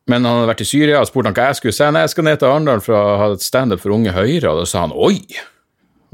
men 0.07 0.23
han 0.23 0.43
hadde 0.43 0.51
vært 0.51 0.63
i 0.63 0.69
Syria 0.69 1.01
og 1.01 1.09
spurte 1.09 1.31
han 1.31 1.39
hva 1.39 1.49
jeg 1.49 1.59
skulle 1.63 1.75
si. 1.79 1.89
Nei, 1.89 2.05
jeg 2.05 2.13
skal 2.13 2.29
ned 2.29 2.37
til 2.37 2.51
Arendal 2.51 2.85
for 2.85 2.95
å 2.95 3.17
ha 3.17 3.33
et 3.33 3.43
standup 3.43 3.81
for 3.81 3.97
Unge 3.97 4.13
Høyre, 4.13 4.51
og 4.51 4.61
da 4.61 4.69
sa 4.69 4.85
han 4.85 4.93
oi. 4.93 5.23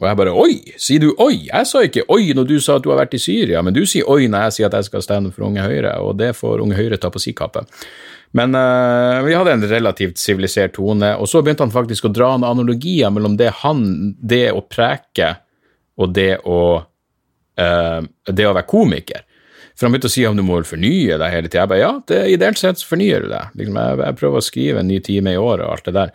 Og 0.03 0.09
jeg 0.09 0.19
bare 0.19 0.31
oi, 0.35 0.55
sier 0.75 0.99
du 0.99 1.13
oi? 1.23 1.45
Jeg 1.47 1.67
sa 1.69 1.81
ikke 1.87 2.03
oi 2.11 2.33
når 2.35 2.47
du 2.49 2.57
sa 2.59 2.75
at 2.75 2.83
du 2.83 2.89
har 2.91 2.99
vært 2.99 3.15
i 3.15 3.21
Syria, 3.23 3.61
men 3.63 3.75
du 3.75 3.85
sier 3.87 4.09
oi 4.11 4.27
når 4.27 4.49
jeg 4.49 4.55
sier 4.57 4.67
at 4.67 4.75
jeg 4.75 4.89
skal 4.89 5.05
stande 5.05 5.31
for 5.31 5.47
Unge 5.47 5.63
Høyre, 5.63 5.93
og 6.03 6.17
det 6.19 6.33
får 6.35 6.63
Unge 6.65 6.75
Høyre 6.75 6.99
ta 6.99 7.07
på 7.13 7.21
si 7.23 7.31
kappe. 7.37 7.63
Men 8.35 8.57
uh, 8.57 9.21
vi 9.23 9.35
hadde 9.37 9.53
en 9.55 9.63
relativt 9.69 10.19
sivilisert 10.19 10.75
tone, 10.75 11.13
og 11.15 11.29
så 11.31 11.39
begynte 11.39 11.63
han 11.63 11.71
faktisk 11.71 12.09
å 12.09 12.11
dra 12.11 12.33
noen 12.33 12.49
analogier 12.49 13.13
mellom 13.15 13.37
det 13.39 13.53
han, 13.61 13.85
det 14.19 14.49
å 14.51 14.65
preke, 14.67 15.37
og 15.95 16.11
det 16.17 16.33
å, 16.43 16.59
uh, 17.61 18.01
det 18.27 18.49
å 18.49 18.55
være 18.57 18.67
komiker. 18.67 19.23
For 19.71 19.87
han 19.87 19.95
begynte 19.95 20.11
å 20.11 20.15
si 20.17 20.27
om 20.27 20.35
du 20.35 20.43
må 20.43 20.59
fornye 20.67 21.15
deg 21.21 21.31
hele 21.31 21.47
tida. 21.47 21.63
Jeg 21.63 21.71
bare 21.71 21.83
ja, 21.85 21.93
det, 22.11 22.21
ideelt 22.35 22.59
sett 22.59 22.81
så 22.81 22.91
fornyer 22.91 23.23
du 23.23 23.31
deg. 23.31 23.55
Liksom, 23.61 23.79
jeg, 23.79 24.01
jeg 24.03 24.19
prøver 24.19 24.41
å 24.41 24.47
skrive 24.51 24.83
en 24.83 24.91
ny 24.91 24.99
time 25.05 25.31
i 25.31 25.39
året 25.39 25.63
og 25.63 25.77
alt 25.77 25.87
det 25.87 25.95
der. 25.95 26.13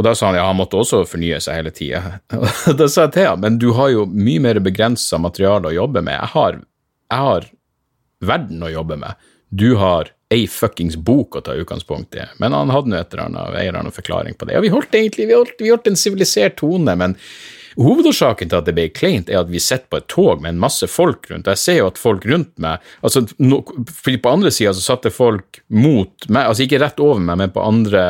Og 0.00 0.04
da 0.06 0.14
sa 0.16 0.30
han 0.30 0.38
ja, 0.38 0.46
han 0.48 0.56
måtte 0.56 0.78
også 0.80 1.02
fornye 1.04 1.36
seg 1.44 1.58
hele 1.58 1.70
tida. 1.76 2.00
da 2.80 2.86
sa 2.88 3.04
jeg 3.04 3.12
til 3.18 3.26
han, 3.28 3.42
men 3.42 3.58
du 3.60 3.68
har 3.76 3.90
jo 3.92 4.06
mye 4.08 4.40
mer 4.40 4.60
begrensa 4.64 5.20
materiale 5.20 5.68
å 5.68 5.76
jobbe 5.76 6.00
med. 6.06 6.16
Jeg 6.16 6.32
har, 6.32 6.56
jeg 7.12 7.26
har 7.26 7.50
verden 8.32 8.64
å 8.64 8.72
jobbe 8.72 8.96
med. 9.02 9.28
Du 9.52 9.74
har 9.76 10.08
ei 10.32 10.46
fuckings 10.48 10.96
bok 10.96 11.36
å 11.36 11.44
ta 11.44 11.52
utgangspunkt 11.58 12.16
i. 12.16 12.24
Men 12.40 12.56
han 12.56 12.72
hadde 12.72 12.88
nå 12.88 12.96
et 12.96 13.12
eller 13.12 13.26
annet, 13.26 13.48
en 13.50 13.60
eller 13.60 13.80
annen 13.82 13.94
forklaring 13.94 14.40
på 14.40 14.48
det. 14.48 14.56
Og 14.56 14.64
vi 14.64 14.72
holdt 14.72 14.96
egentlig 14.96 15.28
vi 15.28 15.36
holdt, 15.36 15.60
vi 15.60 15.72
holdt 15.74 15.90
en 15.90 16.00
sivilisert 16.00 16.56
tone, 16.62 16.96
men 16.96 17.18
hovedårsaken 17.76 18.48
til 18.48 18.60
at 18.62 18.68
det 18.70 18.76
ble 18.78 18.88
kleint, 18.94 19.28
er 19.28 19.42
at 19.42 19.50
vi 19.52 19.60
sitter 19.60 19.90
på 19.90 20.00
et 20.00 20.08
tog 20.08 20.40
med 20.40 20.54
en 20.54 20.64
masse 20.64 20.88
folk 20.88 21.28
rundt. 21.28 21.50
Jeg 21.50 21.60
ser 21.60 21.80
jo 21.82 21.90
at 21.90 22.00
folk 22.00 22.24
rundt 22.30 22.54
meg 22.62 22.80
altså 23.04 23.26
no, 23.42 23.60
På 23.66 24.32
andre 24.32 24.54
sida 24.54 24.72
så 24.72 24.86
satt 24.86 25.10
det 25.10 25.12
folk 25.12 25.60
mot 25.68 26.30
meg, 26.30 26.46
altså 26.46 26.64
ikke 26.64 26.80
rett 26.80 27.02
over 27.02 27.20
meg, 27.20 27.42
men 27.42 27.52
på 27.52 27.66
andre 27.66 28.04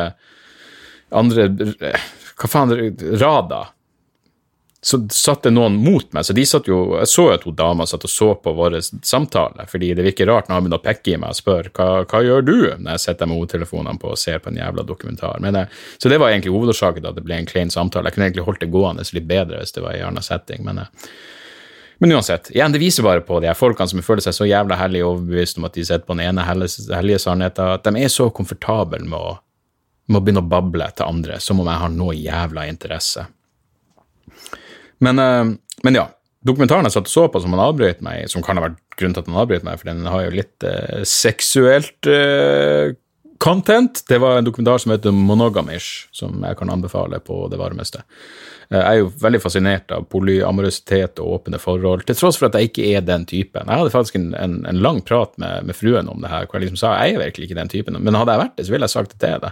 andre 1.11 1.49
Hva 1.51 2.49
faen, 2.49 2.73
Rada. 3.21 3.67
Så 4.81 4.97
satt 5.13 5.43
det 5.45 5.51
noen 5.53 5.75
mot 5.77 6.07
meg, 6.09 6.25
så 6.25 6.33
de 6.33 6.41
satt 6.49 6.65
jo 6.65 6.95
Jeg 6.97 7.09
så 7.11 7.27
at 7.35 7.43
hun 7.45 7.53
dama 7.53 7.85
satt 7.85 8.07
og 8.07 8.09
så 8.09 8.31
på 8.41 8.53
vår 8.57 8.79
samtale, 9.05 9.67
fordi 9.69 9.91
det 9.97 10.05
virker 10.07 10.25
rart 10.31 10.47
når 10.49 10.55
han 10.55 10.65
begynner 10.65 10.81
å 10.81 10.85
pekke 10.87 11.11
i 11.13 11.19
meg 11.21 11.35
og 11.35 11.37
spør 11.37 11.69
hva, 11.77 11.89
hva 12.09 12.21
gjør 12.25 12.47
du 12.47 12.55
når 12.55 12.95
jeg 12.95 13.03
sitter 13.03 13.29
med 13.29 13.37
hodetelefonene 13.37 14.01
på 14.01 14.09
og 14.15 14.17
ser 14.17 14.41
på 14.41 14.49
en 14.49 14.57
jævla 14.57 14.85
dokumentar. 14.87 15.37
Men, 15.43 15.59
eh, 15.59 15.83
så 16.01 16.09
det 16.09 16.17
var 16.17 16.33
egentlig 16.33 16.55
hovedårsaken 16.55 17.03
til 17.03 17.11
at 17.11 17.19
det 17.19 17.25
ble 17.27 17.37
en 17.37 17.51
klein 17.51 17.69
samtale. 17.73 18.09
Jeg 18.09 18.17
kunne 18.17 18.31
egentlig 18.31 18.47
holdt 18.47 18.65
det 18.65 18.71
gående 18.73 19.05
litt 19.13 19.29
bedre 19.29 19.61
hvis 19.61 19.77
det 19.77 19.85
var 19.85 19.99
i 19.99 20.01
annen 20.07 20.25
setting, 20.25 20.65
men 20.65 20.81
jeg, 20.81 21.05
men 22.01 22.15
uansett, 22.17 22.49
igjen, 22.49 22.73
det 22.73 22.81
viser 22.81 23.05
bare 23.05 23.21
på 23.21 23.37
de 23.43 23.51
her 23.51 23.53
folkene 23.53 23.91
som 23.91 24.01
føler 24.01 24.25
seg 24.25 24.33
så 24.33 24.49
jævla 24.49 24.73
hellige 24.79 25.05
og 25.05 25.19
overbevist 25.19 25.59
om 25.61 25.67
at 25.67 25.75
de 25.77 25.83
sitter 25.85 26.07
på 26.07 26.15
den 26.17 26.23
ene 26.25 26.41
hellige 26.49 27.19
sannheten, 27.21 27.75
at 27.77 27.85
de 27.85 28.01
er 28.01 28.09
så 28.09 28.31
komfortable 28.33 29.03
med 29.05 29.19
å 29.19 29.35
må 30.11 30.21
begynne 30.21 30.43
å 30.43 30.49
bable 30.49 30.87
til 30.95 31.07
andre 31.07 31.37
som 31.43 31.61
om 31.61 31.69
jeg 31.69 31.83
har 31.83 31.93
noe 31.93 32.15
jævla 32.17 32.65
interesse. 32.71 33.27
Men, 35.03 35.21
uh, 35.21 35.53
men 35.85 35.99
ja. 35.99 36.07
Dokumentaren 36.41 36.87
jeg 36.87 36.95
satt 36.95 37.05
og 37.05 37.13
så 37.13 37.27
på 37.29 37.37
som 37.43 37.53
han 37.53 37.61
avbrøt 37.61 37.99
meg 38.01 38.23
som 38.31 38.41
kan 38.41 38.57
ha 38.57 38.63
vært 38.63 38.79
grunnen 38.97 39.13
til 39.13 39.21
at 39.21 39.27
han 39.29 39.41
avbrøt 39.43 39.65
meg, 39.67 39.77
for 39.77 39.91
den 39.91 40.07
har 40.09 40.23
jo 40.25 40.31
litt 40.33 40.65
uh, 40.65 41.03
seksuelt 41.05 42.09
uh, 42.09 42.95
content. 43.41 44.03
Det 44.07 44.17
var 44.17 44.37
en 44.37 44.45
dokumentar 44.45 44.77
som 44.77 44.91
heter 44.91 45.11
Monogamish, 45.11 46.07
som 46.11 46.43
jeg 46.45 46.57
kan 46.59 46.69
anbefale 46.69 47.17
på 47.19 47.47
det 47.49 47.57
varmeste. 47.57 48.03
Eh, 48.69 48.77
jeg 48.77 48.89
er 48.91 48.99
jo 48.99 49.07
veldig 49.23 49.39
fascinert 49.41 49.93
av 49.95 50.05
polyamorøsitet 50.13 51.17
og 51.23 51.39
åpne 51.39 51.57
forhold, 51.61 52.03
til 52.05 52.19
tross 52.19 52.37
for 52.37 52.51
at 52.51 52.57
jeg 52.59 52.69
ikke 52.69 52.91
er 52.91 53.07
den 53.07 53.25
typen. 53.25 53.65
Jeg 53.65 53.81
hadde 53.81 53.93
faktisk 53.93 54.19
en, 54.19 54.27
en, 54.37 54.59
en 54.69 54.81
lang 54.85 55.01
prat 55.07 55.33
med, 55.41 55.65
med, 55.65 55.77
fruen 55.77 56.11
om 56.11 56.21
det 56.21 56.29
her, 56.29 56.45
hvor 56.45 56.59
jeg 56.59 56.67
liksom 56.67 56.81
sa 56.83 56.91
jeg 56.99 57.15
er 57.15 57.23
virkelig 57.23 57.49
ikke 57.49 57.57
den 57.57 57.71
typen. 57.73 57.97
Men 57.97 58.19
hadde 58.19 58.35
jeg 58.35 58.43
vært 58.43 58.59
det, 58.59 58.65
så 58.67 58.75
ville 58.75 58.89
jeg 58.89 58.93
sagt 58.93 59.15
det 59.23 59.31
er 59.31 59.41
det. 59.47 59.51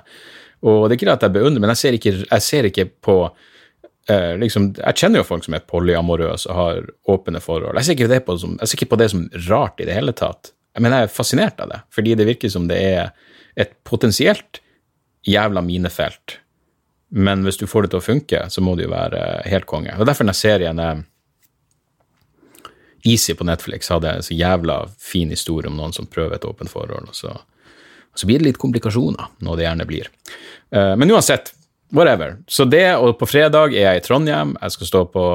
Og 0.70 0.78
det 0.84 0.94
er 0.94 1.00
ikke 1.00 1.10
det 1.10 1.16
at 1.16 1.26
jeg 1.26 1.36
beundrer, 1.40 1.64
men 1.64 1.74
jeg 1.74 1.82
ser 1.82 1.98
ikke, 1.98 2.14
jeg 2.22 2.46
ser 2.46 2.68
ikke 2.70 2.86
på 3.08 3.16
eh, 3.26 4.36
liksom, 4.44 4.70
Jeg 4.84 5.02
kjenner 5.02 5.24
jo 5.24 5.30
folk 5.32 5.48
som 5.48 5.58
er 5.58 5.66
polyamorøse 5.66 6.52
og 6.52 6.62
har 6.62 6.86
åpne 7.10 7.42
forhold. 7.42 7.82
Jeg 7.82 7.90
ser, 7.90 7.98
ikke 7.98 8.14
det 8.14 8.22
på 8.30 8.38
som, 8.38 8.54
jeg 8.62 8.70
ser 8.70 8.78
ikke 8.84 8.94
på 8.94 9.02
det 9.02 9.10
som 9.16 9.26
rart 9.50 9.82
i 9.82 9.90
det 9.90 9.98
hele 9.98 10.14
tatt. 10.14 10.54
Men 10.78 10.94
jeg 10.94 11.10
er 11.10 11.12
fascinert 11.12 11.58
av 11.66 11.74
det, 11.74 11.82
fordi 11.92 12.14
det 12.20 12.30
virker 12.30 12.54
som 12.54 12.70
det 12.70 12.78
er 12.78 13.10
et 13.56 13.74
potensielt 13.88 14.62
jævla 15.28 15.62
minefelt 15.66 16.40
men 17.10 17.44
hvis 17.44 17.58
du 17.58 17.66
får 17.68 17.86
det 17.86 17.94
til 17.94 18.02
å 18.02 18.06
funke, 18.06 18.42
så 18.54 18.62
må 18.62 18.76
det 18.78 18.86
jo 18.86 18.94
være 18.94 19.22
helt 19.50 19.66
konge. 19.70 19.96
Og 19.98 20.06
derfor 20.06 20.28
den 20.28 20.38
serien 20.38 20.82
er 20.82 21.02
Easy 23.08 23.34
på 23.34 23.48
Netflix 23.48 23.90
hadde 23.90 24.12
en 24.12 24.26
så 24.26 24.36
jævla 24.36 24.82
fin 25.02 25.32
historie 25.32 25.72
om 25.72 25.78
noen 25.80 25.96
som 25.96 26.10
prøver 26.10 26.36
et 26.36 26.46
åpent 26.46 26.70
forhold, 26.70 27.10
og 27.10 27.16
så, 27.16 27.32
og 27.34 28.20
så 28.20 28.28
blir 28.30 28.42
det 28.42 28.50
litt 28.50 28.62
komplikasjoner, 28.62 29.32
noe 29.46 29.58
det 29.58 29.66
gjerne 29.66 29.88
blir. 29.90 30.12
Uh, 30.76 30.94
men 31.00 31.10
uansett, 31.16 31.54
whatever. 31.96 32.38
Så 32.46 32.68
det, 32.70 32.86
og 33.00 33.16
på 33.18 33.30
fredag 33.32 33.74
er 33.74 33.88
jeg 33.88 34.02
i 34.02 34.06
Trondheim, 34.06 34.54
jeg 34.60 34.76
skal 34.76 34.92
stå 34.92 35.04
på 35.16 35.26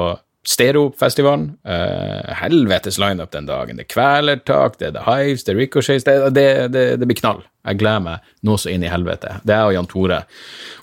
Stereofestivalen. 0.45 1.47
Uh, 1.67 2.33
helvetes 2.41 2.99
lineup 3.01 3.31
den 3.31 3.47
dagen. 3.49 3.79
Det 3.79 3.87
er 3.87 3.91
Kvelertak, 3.93 4.77
det 4.79 4.91
er 4.91 4.95
The 4.99 5.05
Hives, 5.07 5.43
det 5.43 5.55
er 5.55 5.57
Ricochets. 5.57 6.05
Det, 6.05 6.15
det, 6.35 6.47
det, 6.73 6.83
det, 7.01 7.07
blir 7.09 7.17
knall. 7.17 7.41
Jeg 7.65 7.79
gleder 7.81 8.03
meg 8.05 8.27
noe 8.45 8.61
så 8.61 8.69
inn 8.69 8.85
i 8.85 8.91
helvete. 8.91 9.39
Det 9.41 9.55
er 9.55 9.63
jeg 9.63 9.71
og 9.71 9.77
Jan 9.79 9.89
Tore. 9.89 10.19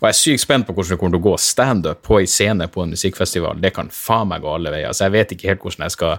Og 0.00 0.08
jeg 0.08 0.16
er 0.16 0.18
sykt 0.18 0.42
spent 0.42 0.66
på 0.66 0.74
hvordan 0.74 0.96
det 0.96 0.98
kommer 1.00 1.14
til 1.14 1.22
å 1.22 1.28
gå. 1.28 1.34
Standup 1.44 2.00
på 2.08 2.18
ei 2.18 2.30
scene 2.30 2.66
på 2.66 2.82
en 2.82 2.96
musikkfestival, 2.96 3.60
det 3.62 3.70
kan 3.76 3.92
faen 3.94 4.32
meg 4.32 4.42
gå 4.42 4.50
alle 4.50 4.72
veier. 4.74 4.96
Så 4.96 5.06
jeg 5.06 5.14
vet 5.14 5.34
ikke 5.36 5.52
helt 5.52 5.62
hvordan 5.66 5.86
jeg 5.86 5.94
skal 5.94 6.16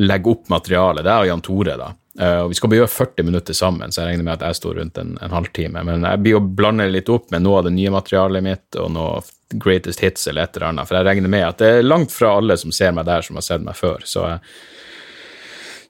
legge 0.00 0.32
opp 0.32 0.48
materialet. 0.48 1.04
Det 1.04 1.12
er 1.12 1.26
jo 1.26 1.34
Jan 1.34 1.44
Tore, 1.44 1.74
da. 1.76 1.90
Uh, 2.20 2.38
og 2.44 2.54
vi 2.54 2.56
skal 2.58 2.72
gjøre 2.74 2.90
40 2.90 3.28
minutter 3.28 3.56
sammen, 3.56 3.92
så 3.92 4.02
jeg 4.02 4.14
regner 4.14 4.26
med 4.26 4.38
at 4.38 4.48
jeg 4.48 4.58
står 4.58 4.80
rundt 4.80 4.98
en, 4.98 5.12
en 5.20 5.36
halvtime. 5.36 5.84
Men 5.86 6.08
jeg 6.08 6.22
blir 6.24 6.40
å 6.40 6.42
blande 6.42 6.88
litt 6.88 7.12
opp 7.12 7.28
med 7.34 7.44
noe 7.44 7.60
av 7.60 7.68
det 7.68 7.74
nye 7.76 7.92
materialet 7.92 8.46
mitt 8.48 8.80
og 8.80 8.88
noe 8.96 9.20
greatest 9.52 10.00
hits 10.00 10.26
eller 10.28 10.46
et 10.46 10.56
eller 10.56 10.70
annet. 10.70 10.88
For 10.88 10.98
jeg 10.98 11.08
regner 11.08 11.32
med 11.32 11.46
at 11.46 11.62
det 11.62 11.70
er 11.78 11.86
langt 11.86 12.12
fra 12.14 12.36
alle 12.38 12.56
som 12.60 12.72
ser 12.74 12.92
meg 12.96 13.08
der, 13.08 13.24
som 13.26 13.38
har 13.38 13.46
sett 13.46 13.64
meg 13.64 13.78
før. 13.78 14.04
Så, 14.08 14.26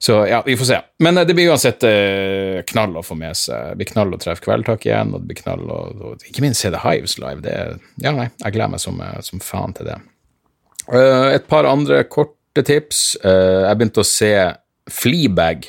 så 0.01 0.21
ja, 0.31 0.41
vi 0.47 0.57
får 0.57 0.71
se. 0.71 0.79
Men 1.05 1.21
eh, 1.21 1.27
det 1.29 1.37
blir 1.39 1.53
uansett 1.53 1.85
eh, 1.89 2.61
knall 2.73 2.97
å 3.01 3.05
få 3.07 3.19
med 3.21 3.37
seg. 3.39 3.73
Det 3.73 3.81
blir 3.81 3.91
knall 3.93 4.17
å 4.17 4.21
treffe 4.23 4.47
Kveldtak 4.47 4.87
igjen, 4.89 5.15
og 5.15 5.23
det 5.23 5.31
blir 5.31 5.43
knall 5.43 5.65
å 5.71 6.15
Ikke 6.31 6.45
minst 6.45 6.65
se 6.65 6.73
The 6.73 6.83
Hives 6.85 7.19
live. 7.23 7.45
Det, 7.45 7.57
ja, 8.03 8.15
nei, 8.17 8.31
jeg 8.41 8.57
gleder 8.57 8.75
meg 8.77 8.85
som, 8.85 9.01
eh, 9.05 9.19
som 9.27 9.45
faen 9.45 9.77
til 9.77 9.93
det. 9.93 10.01
et 10.91 11.47
par 11.47 11.69
andre 11.69 12.03
korte 12.05 12.65
tips. 12.67 13.17
jeg 13.23 13.77
begynte 13.79 14.03
å 14.03 14.09
se 14.09 14.33
Fleabag 14.91 15.69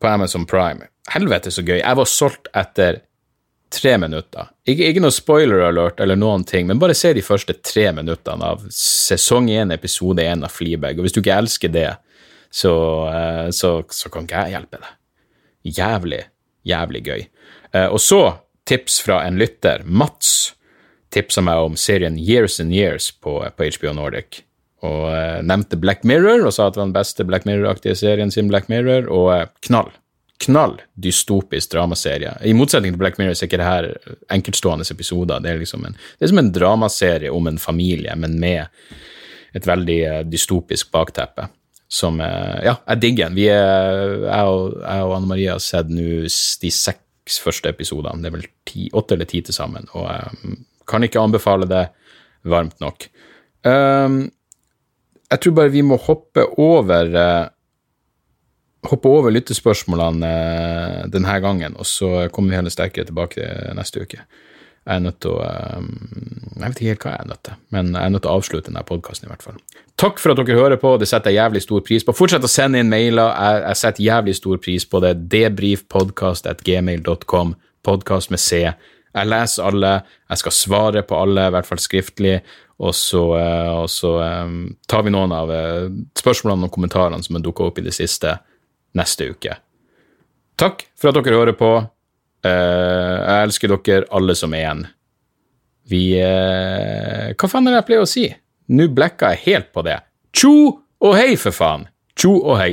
på 0.00 0.06
Amazon 0.06 0.44
Prime. 0.46 0.90
Helvete 1.08 1.50
så 1.50 1.62
gøy. 1.64 1.78
Jeg 1.80 1.96
var 1.96 2.04
solgt 2.04 2.50
etter 2.52 3.00
tre 3.72 3.94
minutter. 4.00 4.48
Ikke, 4.68 4.88
ikke 4.90 5.02
noe 5.02 5.14
spoiler 5.14 5.66
alert 5.68 6.00
eller 6.00 6.18
noen 6.18 6.44
ting, 6.48 6.66
men 6.68 6.80
bare 6.80 6.96
se 6.96 7.12
de 7.16 7.24
første 7.24 7.56
tre 7.64 7.88
minuttene 7.96 8.52
av 8.54 8.64
sesong 8.74 9.50
én, 9.52 9.72
episode 9.74 10.24
én 10.24 10.44
av 10.44 10.52
Fleabag. 10.54 10.98
Og 10.98 11.06
hvis 11.06 11.16
du 11.16 11.20
ikke 11.22 11.36
elsker 11.36 11.72
det, 11.74 11.90
så, 12.50 12.74
eh, 13.12 13.46
så, 13.54 13.72
så 13.92 14.12
kan 14.12 14.28
ikke 14.28 14.44
jeg 14.44 14.56
hjelpe 14.56 14.82
deg. 14.82 14.92
Jævlig, 15.78 16.22
jævlig 16.68 17.04
gøy. 17.04 17.24
Eh, 17.74 17.88
og 17.88 18.00
så 18.00 18.22
tips 18.68 19.00
fra 19.04 19.22
en 19.26 19.40
lytter. 19.40 19.84
Mats 19.84 20.54
tipsa 21.14 21.42
meg 21.44 21.64
om 21.64 21.76
serien 21.80 22.18
Years 22.20 22.58
and 22.60 22.74
Years 22.74 23.10
på, 23.12 23.40
på 23.56 23.70
HBO 23.78 23.94
Nordic. 23.96 24.42
Og 24.86 25.08
uh, 25.10 25.40
nevnte 25.42 25.78
Black 25.80 26.04
Mirror 26.06 26.44
og 26.46 26.52
sa 26.54 26.68
at 26.68 26.76
det 26.76 26.82
var 26.82 26.86
den 26.86 26.94
beste 26.94 27.24
Black 27.26 27.48
Mirror-aktige 27.48 27.96
serien 27.98 28.30
sin 28.30 28.50
Black 28.50 28.68
Mirror, 28.70 29.08
og 29.10 29.48
knall 29.66 29.90
knall 30.38 30.78
dystopisk 30.94 31.72
dramaserie. 31.72 32.32
I 32.46 32.54
motsetning 32.54 32.94
til 32.94 33.00
Black 33.00 33.18
Mirror 33.18 33.34
så 33.34 33.44
er 33.44 33.50
ikke 33.50 33.60
det 33.60 33.68
her 33.68 33.88
enkeltstående 34.34 34.86
episoder. 34.90 35.42
Det 35.42 35.50
er 35.50 35.62
liksom 35.62 35.86
en, 35.88 35.96
det 35.98 36.26
er 36.26 36.32
som 36.32 36.42
en 36.42 36.52
dramaserie 36.54 37.32
om 37.34 37.50
en 37.50 37.58
familie, 37.58 38.14
men 38.16 38.38
med 38.40 38.66
et 39.58 39.66
veldig 39.66 39.98
uh, 40.06 40.20
dystopisk 40.28 40.92
bakteppe. 40.94 41.48
Som 41.88 42.22
uh, 42.22 42.58
Ja, 42.62 42.76
jeg 42.92 43.02
digger 43.02 43.28
den. 43.32 43.42
Jeg 43.42 44.54
og, 44.54 44.78
jeg 44.78 45.04
og 45.08 45.16
Anne 45.16 45.30
Marie 45.32 45.50
har 45.50 45.62
sett 45.64 45.90
nå 45.90 46.24
de 46.28 46.72
seks 46.74 47.40
første 47.42 47.72
episodene. 47.72 48.22
Det 48.22 48.30
er 48.30 48.38
vel 48.38 48.48
ti, 48.68 48.88
åtte 48.94 49.16
eller 49.16 49.28
ti 49.30 49.42
til 49.42 49.56
sammen. 49.56 49.90
Og 49.98 50.06
jeg 50.06 50.42
uh, 50.44 50.58
kan 50.88 51.04
ikke 51.04 51.22
anbefale 51.22 51.68
det 51.68 51.86
varmt 52.48 52.78
nok. 52.80 53.08
Um, 53.66 54.28
jeg 55.28 55.40
tror 55.42 55.58
bare 55.58 55.74
vi 55.74 55.82
må 55.84 55.98
hoppe 56.00 56.46
over 56.62 57.10
hoppe 58.86 59.10
over 59.10 59.32
lyttespørsmålene 59.34 60.28
eh, 60.28 61.08
denne 61.10 61.40
gangen, 61.42 61.74
og 61.78 61.86
så 61.88 62.28
kommer 62.32 62.50
vi 62.52 62.56
heller 62.60 62.70
sterkere 62.72 63.06
tilbake 63.08 63.42
neste 63.76 64.00
uke. 64.04 64.18
Jeg 64.88 64.96
er 64.96 65.00
nødt 65.04 65.18
til 65.20 65.30
å 65.36 65.38
eh, 65.44 65.82
Jeg 66.58 66.62
vet 66.62 66.78
ikke 66.78 66.92
helt 66.92 67.04
hva 67.04 67.12
jeg 67.12 67.20
er 67.24 67.32
nødt 67.32 67.44
til, 67.48 67.56
men 67.74 67.84
jeg 67.92 68.04
er 68.04 68.10
nødt 68.14 68.24
til 68.24 68.30
å 68.30 68.36
avslutte 68.38 68.68
denne 68.70 68.88
podkasten 68.88 69.26
i 69.26 69.30
hvert 69.32 69.46
fall. 69.46 69.58
Takk 69.98 70.16
for 70.22 70.28
at 70.32 70.38
dere 70.40 70.60
hører 70.60 70.78
på, 70.80 70.88
det 71.00 71.08
setter 71.10 71.30
jeg 71.34 71.40
jævlig 71.42 71.62
stor 71.64 71.80
pris 71.86 72.04
på. 72.06 72.16
Fortsett 72.16 72.46
å 72.46 72.50
sende 72.50 72.78
inn 72.82 72.92
mailer, 72.92 73.28
jeg, 73.34 73.76
setter 73.82 74.02
jævlig 74.06 74.34
stor 74.38 74.56
pris 74.62 74.84
på 74.86 74.96
det. 75.02 75.12
Debrifpodkast.gmail.com, 75.34 77.48
podkast 77.86 78.28
med 78.34 78.40
C. 78.42 78.48
Jeg 79.18 79.26
leser 79.26 79.66
alle, 79.66 79.92
jeg 80.30 80.38
skal 80.44 80.54
svare 80.54 81.00
på 81.06 81.14
alle, 81.18 81.42
i 81.48 81.52
hvert 81.56 81.66
fall 81.66 81.82
skriftlig. 81.82 82.36
Og 82.78 82.92
så, 82.94 83.34
eh, 83.34 83.74
og 83.74 83.90
så 83.90 84.22
tar 84.86 85.02
vi 85.02 85.10
noen 85.10 85.34
av 85.34 85.50
spørsmålene 86.14 86.66
og 86.68 86.74
kommentarene 86.76 87.18
som 87.26 87.34
har 87.34 87.42
dukka 87.42 87.66
opp 87.66 87.78
i 87.82 87.86
det 87.88 87.94
siste 87.96 88.38
neste 88.96 89.30
uke. 89.32 89.56
Takk 90.58 90.84
for 90.98 91.10
at 91.10 91.18
dere 91.20 91.38
hører 91.38 91.56
på. 91.58 91.72
Eh, 92.46 93.16
jeg 93.18 93.48
elsker 93.48 93.74
dere 93.74 94.08
alle 94.14 94.34
som 94.38 94.54
én. 94.54 94.84
Vi 95.88 96.02
eh, 96.20 97.34
Hva 97.38 97.48
faen 97.50 97.68
er 97.68 97.76
det 97.76 97.80
jeg 97.80 97.88
pleier 97.88 98.04
å 98.04 98.10
si? 98.10 98.26
Nå 98.74 98.88
blekka 98.92 99.32
jeg 99.34 99.44
helt 99.46 99.70
på 99.72 99.84
det. 99.86 99.98
Tjo 100.36 100.54
og 100.98 101.14
hei, 101.16 101.32
for 101.40 101.54
faen! 101.54 101.86
Tjo 102.18 102.34
og 102.42 102.58
hei. 102.58 102.72